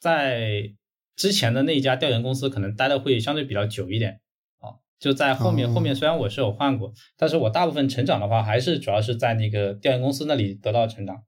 [0.00, 0.72] 在
[1.16, 4.20] 之前的那一家调研公司可能待的会相对比较久一点
[4.58, 4.80] 啊。
[4.98, 11.22] 就在后面，后面虽然我是有换过，但是我大部分成长的话，还是主要是在那个调研公司那里得到成长。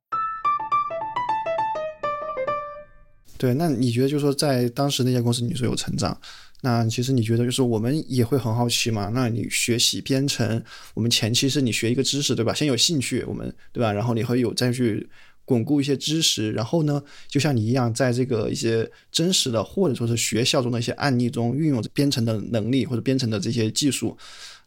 [3.39, 6.17] 对，那你觉得就是说，在当时那家公司你说有成长，
[6.63, 9.11] 那其实你觉得就是我们也会很好奇嘛？
[9.15, 12.55] 那你学习编程，我们前期是你学一个知识，对吧？
[12.55, 13.93] 先有兴趣，我们对吧？
[13.93, 15.09] 然后你会有再去。
[15.45, 24.17] 巩固一些知识，然后呢，就像你一样，在这个一些真实的或者说是学校中的一些案例中运用编程的能力或者编程的这些技术。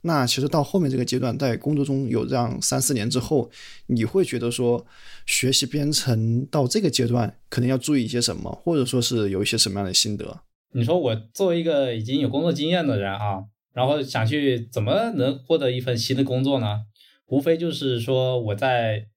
[0.02, 3.50] 那其实到后面这个阶段，在工作中有这样三四年之后，
[3.88, 4.86] 你会觉得说，
[5.26, 10.42] 学习编程到这个阶段可能要注意一些什么，或者说是有一些什么样的心得？
[10.76, 16.82] 你说我作为一个已经有工作经验的人啊，然后想去怎么能获得一份新的工作呢？
[17.28, 19.08] 无非就是说我在。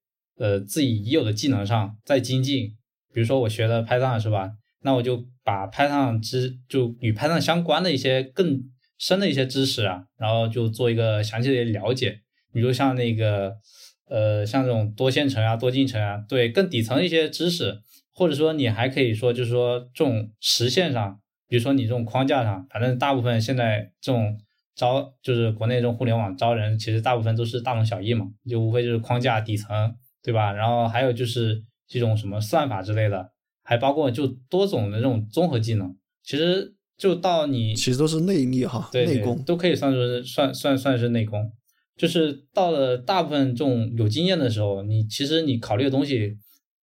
[0.41, 2.69] 呃，自己已有的技能上再精进，
[3.13, 4.53] 比如说我学的 Python 是吧？
[4.83, 8.63] 那我就把 Python 知就与 Python 相关的一些更
[8.99, 12.21] 深的一些知识啊，然后就做一个详细的了解。
[12.53, 13.53] 比如像那个
[14.09, 17.81] 呃，像这种多线程啊、多进程啊，对更底层的一些知识，
[18.13, 21.19] 或者说你还可以说，就是说这种实现上，
[21.49, 24.39] 比如说你这种框架上，反正大部分现在这种
[24.77, 30.53] 招，就是国内这种互联网招人，其实大部分都是大同小异嘛，就无非就是框架底层，对吧？
[30.53, 33.33] 然后还有就是这种什么算法之类的，
[33.65, 36.75] 还包括就多种的这种综合技能，其实。
[36.99, 41.53] 就到你其实都是内力哈，内功都可以算是算算算是内功。
[41.97, 46.37] 就是到了大部分这种有经验的时候，你其实你考虑的东西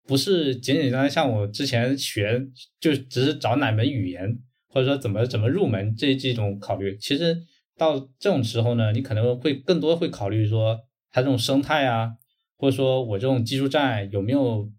[0.07, 2.47] 不是简简单单像我之前学，
[2.79, 4.39] 就只是找哪门语言
[4.75, 6.95] 或者说怎么怎么入门这这种考虑。
[6.97, 7.35] 其实
[7.75, 10.77] 到这种时候呢，你可能会更多会考虑说
[11.09, 12.11] 它这种生态啊，
[12.57, 14.69] 或者说我这种技术栈有没有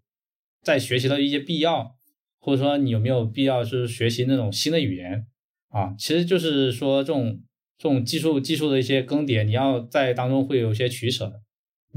[0.61, 1.97] 在学习的一些必要。
[2.39, 5.25] 或者说你有没有必要是学习那种新的语言
[5.67, 5.93] 啊？
[5.99, 7.41] 其实就是说这种
[7.77, 11.29] 这种技术技术的一些更迭，你要在当中会有一些取舍。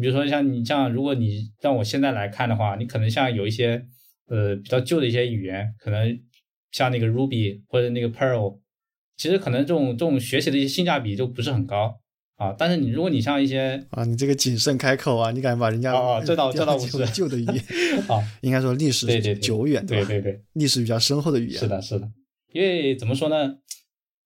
[0.01, 3.87] 比如说像你像如果你让我现在来看的话，你可能像有一些
[4.27, 6.19] 呃比较旧的一些语言，可能
[6.73, 8.59] 像那个 Ruby 或者那个 Perl，
[9.17, 12.01] 其实可能这种这种学习的一些性价比就不是很高。
[12.37, 17.55] 啊，但是你如果你像一些啊，你这个谨慎开口啊，你敢把人家啊，这倒 这倒不是旧的语言
[18.09, 19.07] 啊， 应该说历史
[19.37, 21.61] 久远，对对对，历史比较深厚的语言。
[21.61, 22.11] 是的，是的，
[22.55, 23.57] 因为怎么说呢，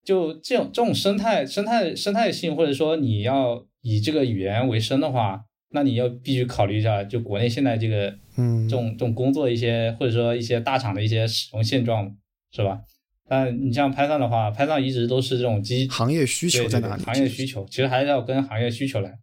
[0.05, 5.41] 就这种这种生态生态生态性，或者说你要以这个语言为生的话，
[5.71, 12.15] 那你要必须考虑一下，就国内现在这个嗯，这种这种工作一些或者说一些大厂的一些使用现状，
[12.55, 12.79] 是吧？
[13.27, 17.03] 但你像 Python 的话，Python 一直都是这种基行业需求在哪里？
[17.03, 19.17] 行业需求其实还是要跟行业需求来。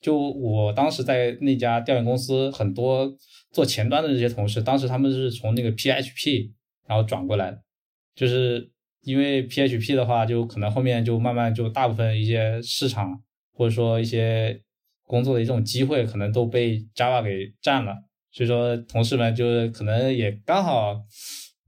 [0.00, 3.14] 就我当时在那家调研公司，很多
[3.52, 6.50] 做前端的这些同事，当时他们是从那个 PHP
[6.88, 7.62] 然后转过来的，
[8.16, 8.70] 就是
[9.02, 13.22] 因为 PHP 的话，就可能后面就慢慢就大部分一些市场
[13.52, 14.60] 或者说一些
[15.04, 17.94] 工作的一种机会，可能都被 Java 给占了，
[18.32, 21.02] 所以说同事们就是可能也刚好。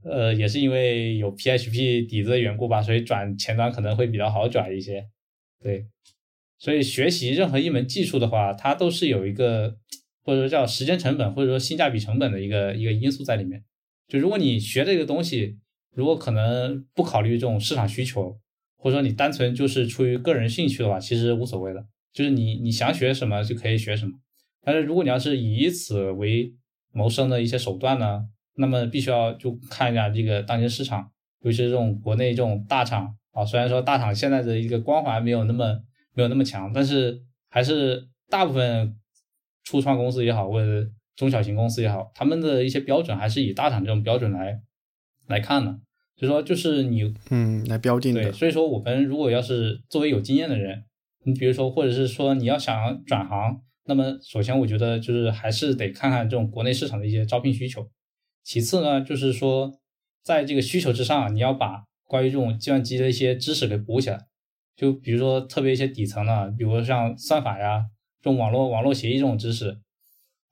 [0.05, 5.07] 呃，也是因为有 PHP 底子的缘故吧，所以转前端可能会比较好转一些。
[5.63, 5.87] 对，
[6.59, 9.77] 所以学习任何一门技术的话，它都是有一个
[10.23, 13.65] 或者说叫时间成本或者说性价比成本的一个一个因素在里面。
[14.07, 15.57] 就如果你学这个东西，
[15.95, 18.39] 如果可能不考虑这种市场需求，
[18.77, 24.13] 或者说你单纯就是出于个人兴趣的话，其实无所谓的，就是你你想学什么就可以学什么。
[24.63, 26.53] 但是如果你要是以此为
[26.93, 28.27] 谋生的一些手段呢？
[28.57, 31.11] 那么必须要就看一下这个当前市场，
[31.43, 35.81] 尤其是这种国内这种大厂啊，虽然说大厂现在的一个光环没有那么
[36.15, 38.97] 没有那么强，但是还是大部分
[39.65, 44.61] 初创公司也好，或者中小型公司也好，他们的一些标准还是以大厂这种标准来
[45.27, 45.81] 来看的。
[46.17, 48.23] 所以说，就是你嗯来标定的。
[48.23, 50.85] 对，所以说我们如果要是作为有经验的人，
[51.25, 57.91] 你比如说，或者是说你要想转行，那么首先我觉得就是还是得看看这种国内市场的一些招聘需求。
[58.45, 59.73] 其次呢，就是说，
[60.23, 64.27] 在这个需求之上，你要把关于这种计算机的一些知识给补起来。
[64.77, 67.87] 就比如说，特别一些底层的，比如像算法呀，
[68.21, 69.79] 这种网络网络协议这种知识。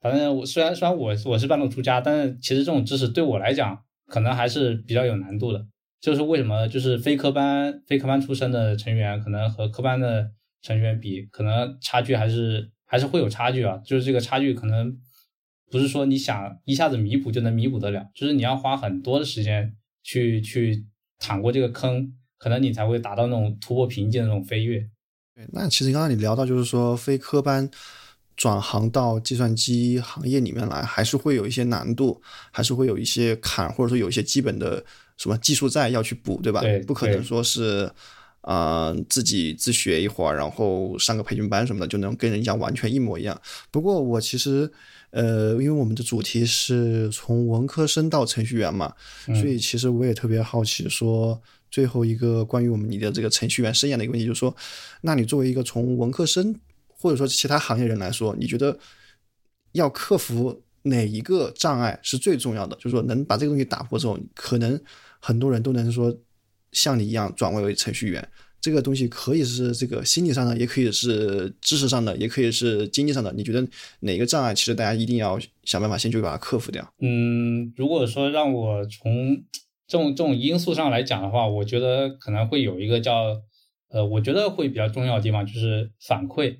[0.00, 5.66] 反正我虽然虽然我我是半路出家，但是其实这种知识对我来讲，可能还是比较有难度的。
[6.00, 10.30] 就是为什么，就是非科班非科班出身的成员，可能和科班的
[10.62, 13.76] 成员比，可能差距还是还是会有差距啊。
[13.84, 14.96] 就是这个差距可能。
[15.72, 20.84] 不是说你想一下子弥补就能弥补得了，就是你要花很多的时间去去
[21.18, 24.86] 趟过这个坑，可能你才会达到那种突破瓶颈的那种飞跃。
[25.34, 27.70] 对，那其实刚刚你聊到，就是说非科班
[28.36, 32.20] 转行到计算机行业里面来，还是会有一些难度，
[32.50, 34.84] 还是会有一些坎，或者说有一些基本的
[35.16, 36.60] 什么技术债要去补，对吧？
[36.60, 37.90] 对，不可能说是
[38.42, 43.40] 啊自己自学一会儿，然后上个培训班什么的就能跟人家完全一模一样。
[43.70, 44.70] 不过我其实。
[45.12, 48.94] 呃，因为我们的主题是从文科生到程序员嘛，
[49.26, 51.40] 所以其实我也特别好奇，说
[51.70, 54.54] 最后一个关于我们你的这个程序员生涯的一个问题，就是说，
[55.02, 56.58] 那你作为一个从文科生
[56.88, 58.78] 或者说其他行业人来说，你觉得
[59.72, 62.74] 要克服哪一个障碍是最重要的？
[62.76, 64.80] 就是说，能把这个东西打破之后，可能
[65.20, 66.16] 很多人都能说
[66.72, 68.26] 像你一样转为为程序员。
[68.62, 73.32] 这个东西可以是这个心理上的，也可以是知识上的，也可以是经济上的。
[73.32, 73.66] 你觉得
[74.00, 76.94] 哪个障碍，其实大家一定要想办法先去把它克服掉？
[77.00, 79.42] 嗯，如果说让我从
[79.88, 83.42] 这种这种因素上来讲的话，我觉得可能会有一个叫
[83.90, 86.58] 呃，我觉得会比较重要的地方就是反馈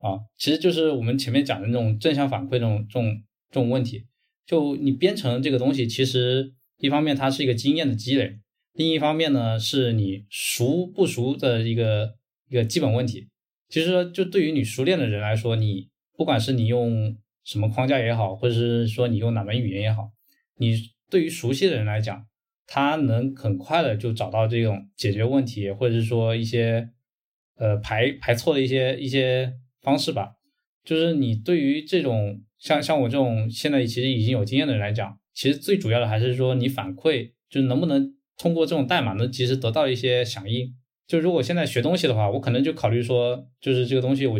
[0.00, 4.04] 啊，其实就是我们前面讲的那种正向反馈这种这种这种问题。
[4.46, 8.38] 就你编程这个东西，其实一方面它是一个经验的积累。
[8.78, 12.14] 另一方面呢，是你熟不熟的一个
[12.48, 13.26] 一个基本问题。
[13.68, 20.12] 其实就对于你熟练的人来说，你不管是你用什么框架也好，或者是说你用哪门语言也好，
[20.58, 20.76] 你
[21.10, 22.24] 对于熟悉的人来讲，
[22.68, 26.90] 他能很快的就找到这种解决问题，或者是说一些
[27.56, 30.34] 呃排排错的一些一些方式吧。
[30.84, 40.72] 就是你对于这种像像我这种现在其实已经有经验的人来讲，其实最主要的还是说你反馈，就是能不能通过这种代码能及时得到一些响应。
[41.06, 44.38] 就如果现在学东西的话，我可能就考虑说，就是这个东西我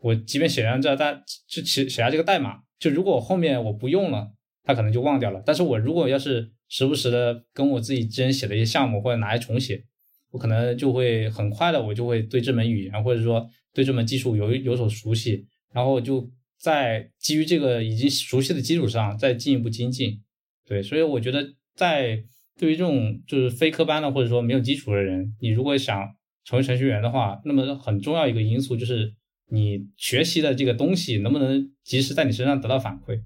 [0.00, 4.32] 我即便写上这代就写写下这个代码，就如果后面我不用了，
[4.62, 5.42] 它可能就忘掉了。
[5.44, 9.84] 但是我如果要是时不时的跟我自己之前写的一些项目或者拿来重写，
[10.30, 15.46] 我可能就会很快的我就会对这门语言或者说对这门技术有有所熟悉。
[15.72, 16.28] 然后就
[16.58, 20.20] 在基于这个已经熟悉的基础上，再进一步精进。
[20.66, 22.24] 对，所以我觉得在
[22.58, 29.14] 对于这种就是非科班的或者说没有基础的人，你如果想成为程序员的话，那么很重要一个因素就是
[29.50, 33.20] 你学习的这个东西能不能及时在你身上得到反馈。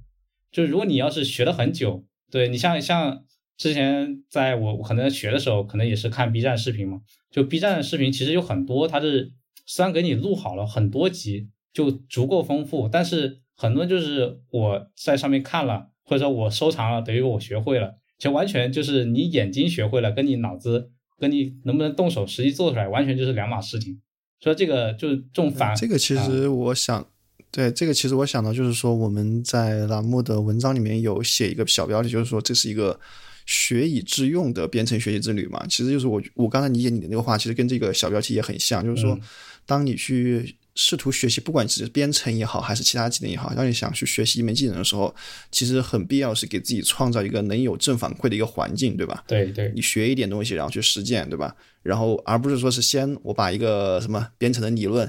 [0.51, 3.25] 就是如果你要是学了很久，对你像像
[3.57, 7.01] 之前在我可能学的时候，可能也是看 B 站视频嘛，
[7.31, 9.33] 就 B 站的视频其实有很多，它是
[9.67, 11.51] 虽然给你录好了很多集。
[11.75, 24.01] 就足够丰富，但是很多就是我在上面看了，或者说我收藏了，等于我学会了，其实完全就是你眼睛学会了，跟你脑子，跟你能不能动手实际做出来，完全就是两码事情。
[24.41, 27.07] 所以这个就是这种反，这个其实我想，
[27.51, 32.99] 对这个其实我想到就是说我们在栏目的文章里面有写一个小标题，就是说这是一个
[33.47, 35.67] 学以致用的编程学习之旅嘛。
[35.67, 39.19] 其实就是我我刚才理解你的那个话，其实跟这个小标题也很像，就是说
[39.67, 40.57] 当你去。
[40.77, 45.15] 试图学习，不管是编程也好，还是其他技能也好，当你想去学习一门技能的时候，
[45.53, 49.23] 其实很必要是给自己创造一个能有正反馈的一个环境，对吧？
[49.27, 51.55] 对对，你学一点东西，然后去实践，对吧？
[51.83, 55.09] 然后而不是说是先我把一个什么编程的理论，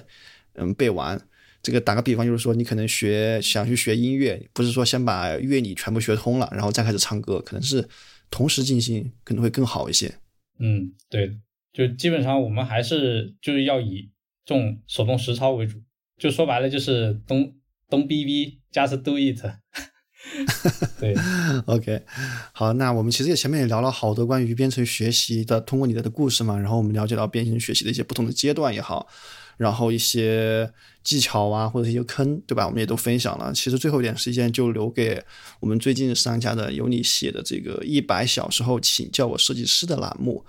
[0.54, 1.20] 嗯，背完。
[1.64, 7.84] 这个打个比方，就是说你可能学想去学音乐，不是说先把乐理全部学通了，然后再开始唱歌，可能是
[8.30, 10.14] 同时进行，可能会更好一些。
[10.60, 11.36] 嗯，对，
[11.74, 14.12] 就基本上我们还是就是要以。
[14.46, 15.82] 这种手动实操为主，
[16.18, 17.54] 就说白了就是东
[17.90, 19.42] 东逼逼加是 do it。
[21.00, 21.16] 对
[21.68, 22.02] ，OK，
[22.52, 29.08] 好，那我们其实也前面也聊了好多关于编程学习的，通过你的的故事嘛，然后我们了解到编程学习的一些不同的阶段也好，
[29.58, 30.72] 然后一些
[31.04, 32.66] 技巧啊或者一些坑，对吧？
[32.66, 33.54] 我们也都分享了。
[33.54, 35.24] 其实最后一点时间就留给
[35.60, 40.44] 我们最近上架的由你写的这个一百小时后请叫我设计师的栏目。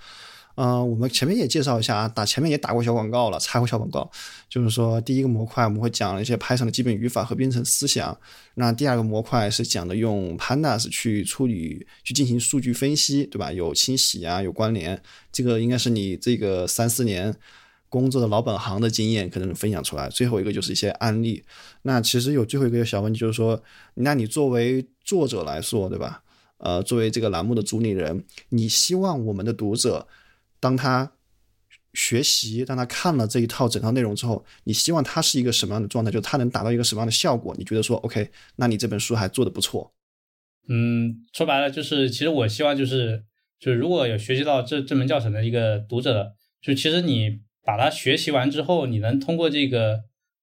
[0.57, 4.09] 嗯，我们前面也介绍一下啊，打前面也打过小广告了，插过小广告，
[4.49, 8.19] 就是说第一个模块我们会讲一些 Python 的基本语法和编程思想，
[8.55, 13.51] 那第二个模块是讲的用 Pandas 去处理、去进行数据分析，对吧？
[13.51, 14.99] 有清洗啊，有关联，
[15.31, 17.35] 这个应该是你这个三四年
[17.87, 20.09] 工作的老本行的经验可能分享出来。
[20.09, 21.43] 最后一个就是一些案例，
[21.83, 23.61] 那其实有最后一个小问题就是说，
[23.93, 26.23] 那你作为作者来说，对吧？
[26.57, 30.07] 呃，作为这个栏目的主理人，你希望我们的读者。
[30.59, 31.11] 当他
[31.93, 36.11] 学习，当他看了这一套整套内容之后，你希望他是一个什么样的状态？
[36.11, 37.55] 就他能达到一个什么样的效果？
[37.57, 39.93] 你觉得说，OK，那你这本书还做的不错。
[40.69, 43.23] 嗯，说白了就是，其实我希望就是，
[43.59, 50.01] 就是如果有学习到这这门教程的一个读者，就其实你把它学习完之后，你能通过这个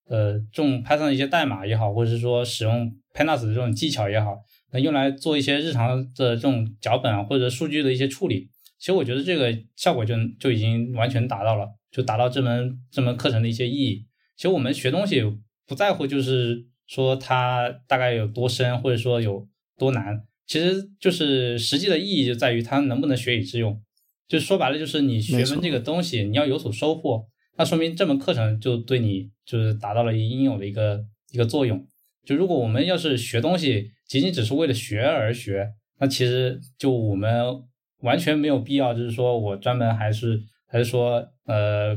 [0.08, 4.38] 呃，这种 Python 的一些代码也好，或者是说使用 Pandas 的这种技巧也好，
[4.72, 8.50] 能用来做一些日常的这种脚本啊，或者数据的一些处理。
[8.84, 14.04] 其实我觉得这个效果就就已经完全达到了，就达到这门这门课程的一些意义。
[14.36, 15.22] 其实我们学东西
[15.66, 23.82] 不在乎就是说它大概有多深，或者说有多难，其实就是实际的意义就在于它能不能学以致用。
[24.28, 27.26] 就说白了，就是你学门这个东西，你要有所收获，
[27.56, 31.82] 那说明这门课程就对你就是达到了应有的一个一个作用。
[32.26, 35.70] 就如果我们要是学东西仅仅只是为了学而学，
[36.00, 37.64] 那其实就我们。
[38.04, 41.96] 完全没有必要，就是说我专门还是还是说，呃，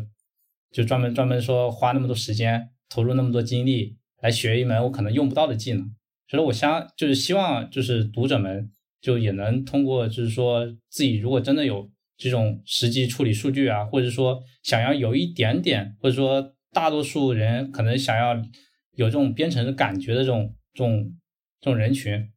[0.71, 5.93] 就专门专门说花那么多时间，投入那么多精力来学一门我可能用不到的技能。
[6.29, 18.33] 所以，我相就是希望就是读者们就也能通过，就是说自己如果真的有这种实际处理数据啊，或者说想要有一点点，或者说大多数人可能想要
[18.95, 21.13] 有这种编程的感觉的这种这种
[21.59, 22.29] 这种人群，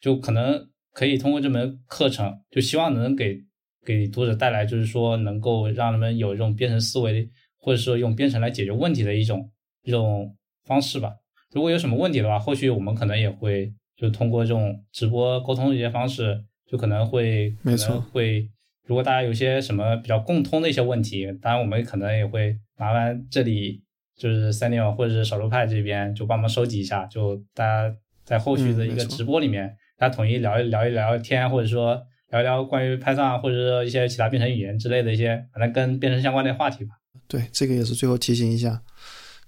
[0.00, 0.68] 就可能。
[0.92, 3.38] 可以通过这门课程，就希望能给
[3.84, 9.50] 给读者带来，就是说能够让他们有这种编程思维，或者说用编程来解决问题的一种
[9.82, 11.12] 一种方式吧。
[11.52, 18.48] 如果有什么问题的话，后续我们可能也会就通过这种直播沟通的一些方式，就可能会没错会。
[18.86, 23.82] 如果大家有些什么比较共通的一些问题，当然我们可能也会麻烦这里
[24.16, 36.92] 就是三六或者是少数派这边就帮忙收集一下，就大家在后续的一个直播里面，大家统一聊一聊一聊天，或者说聊一聊关于 Python 或者说一些其他编程语言之类的一些，反正跟编程相关的话题吧。
[37.26, 38.80] 对，这个也是最后提醒一下。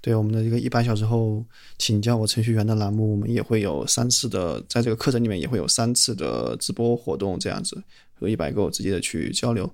[0.01, 1.44] 对我们的一个一百小时后
[1.78, 7.80] 请教我程序员的栏目，我们也会有三次的，在这个课程里面也会有三次的直播活动，这样子
[8.14, 9.72] 和一百个直接的去交流。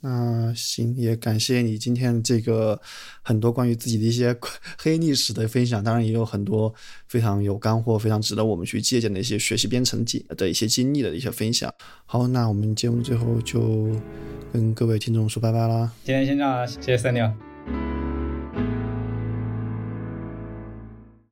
[0.00, 2.80] 那行，也感谢你今天这个
[3.22, 4.36] 很多关于自己的一些
[4.78, 6.72] 黑历史的分享，当然也有很多
[7.08, 11.72] 非常有干货、非常值得我们去借鉴的一些学习编程经的一些经历的一些分享。
[12.06, 13.90] 好，那我们节目最后就
[14.52, 15.92] 跟各位听众说拜拜啦。
[16.04, 17.97] 今天先这样，谢谢三六。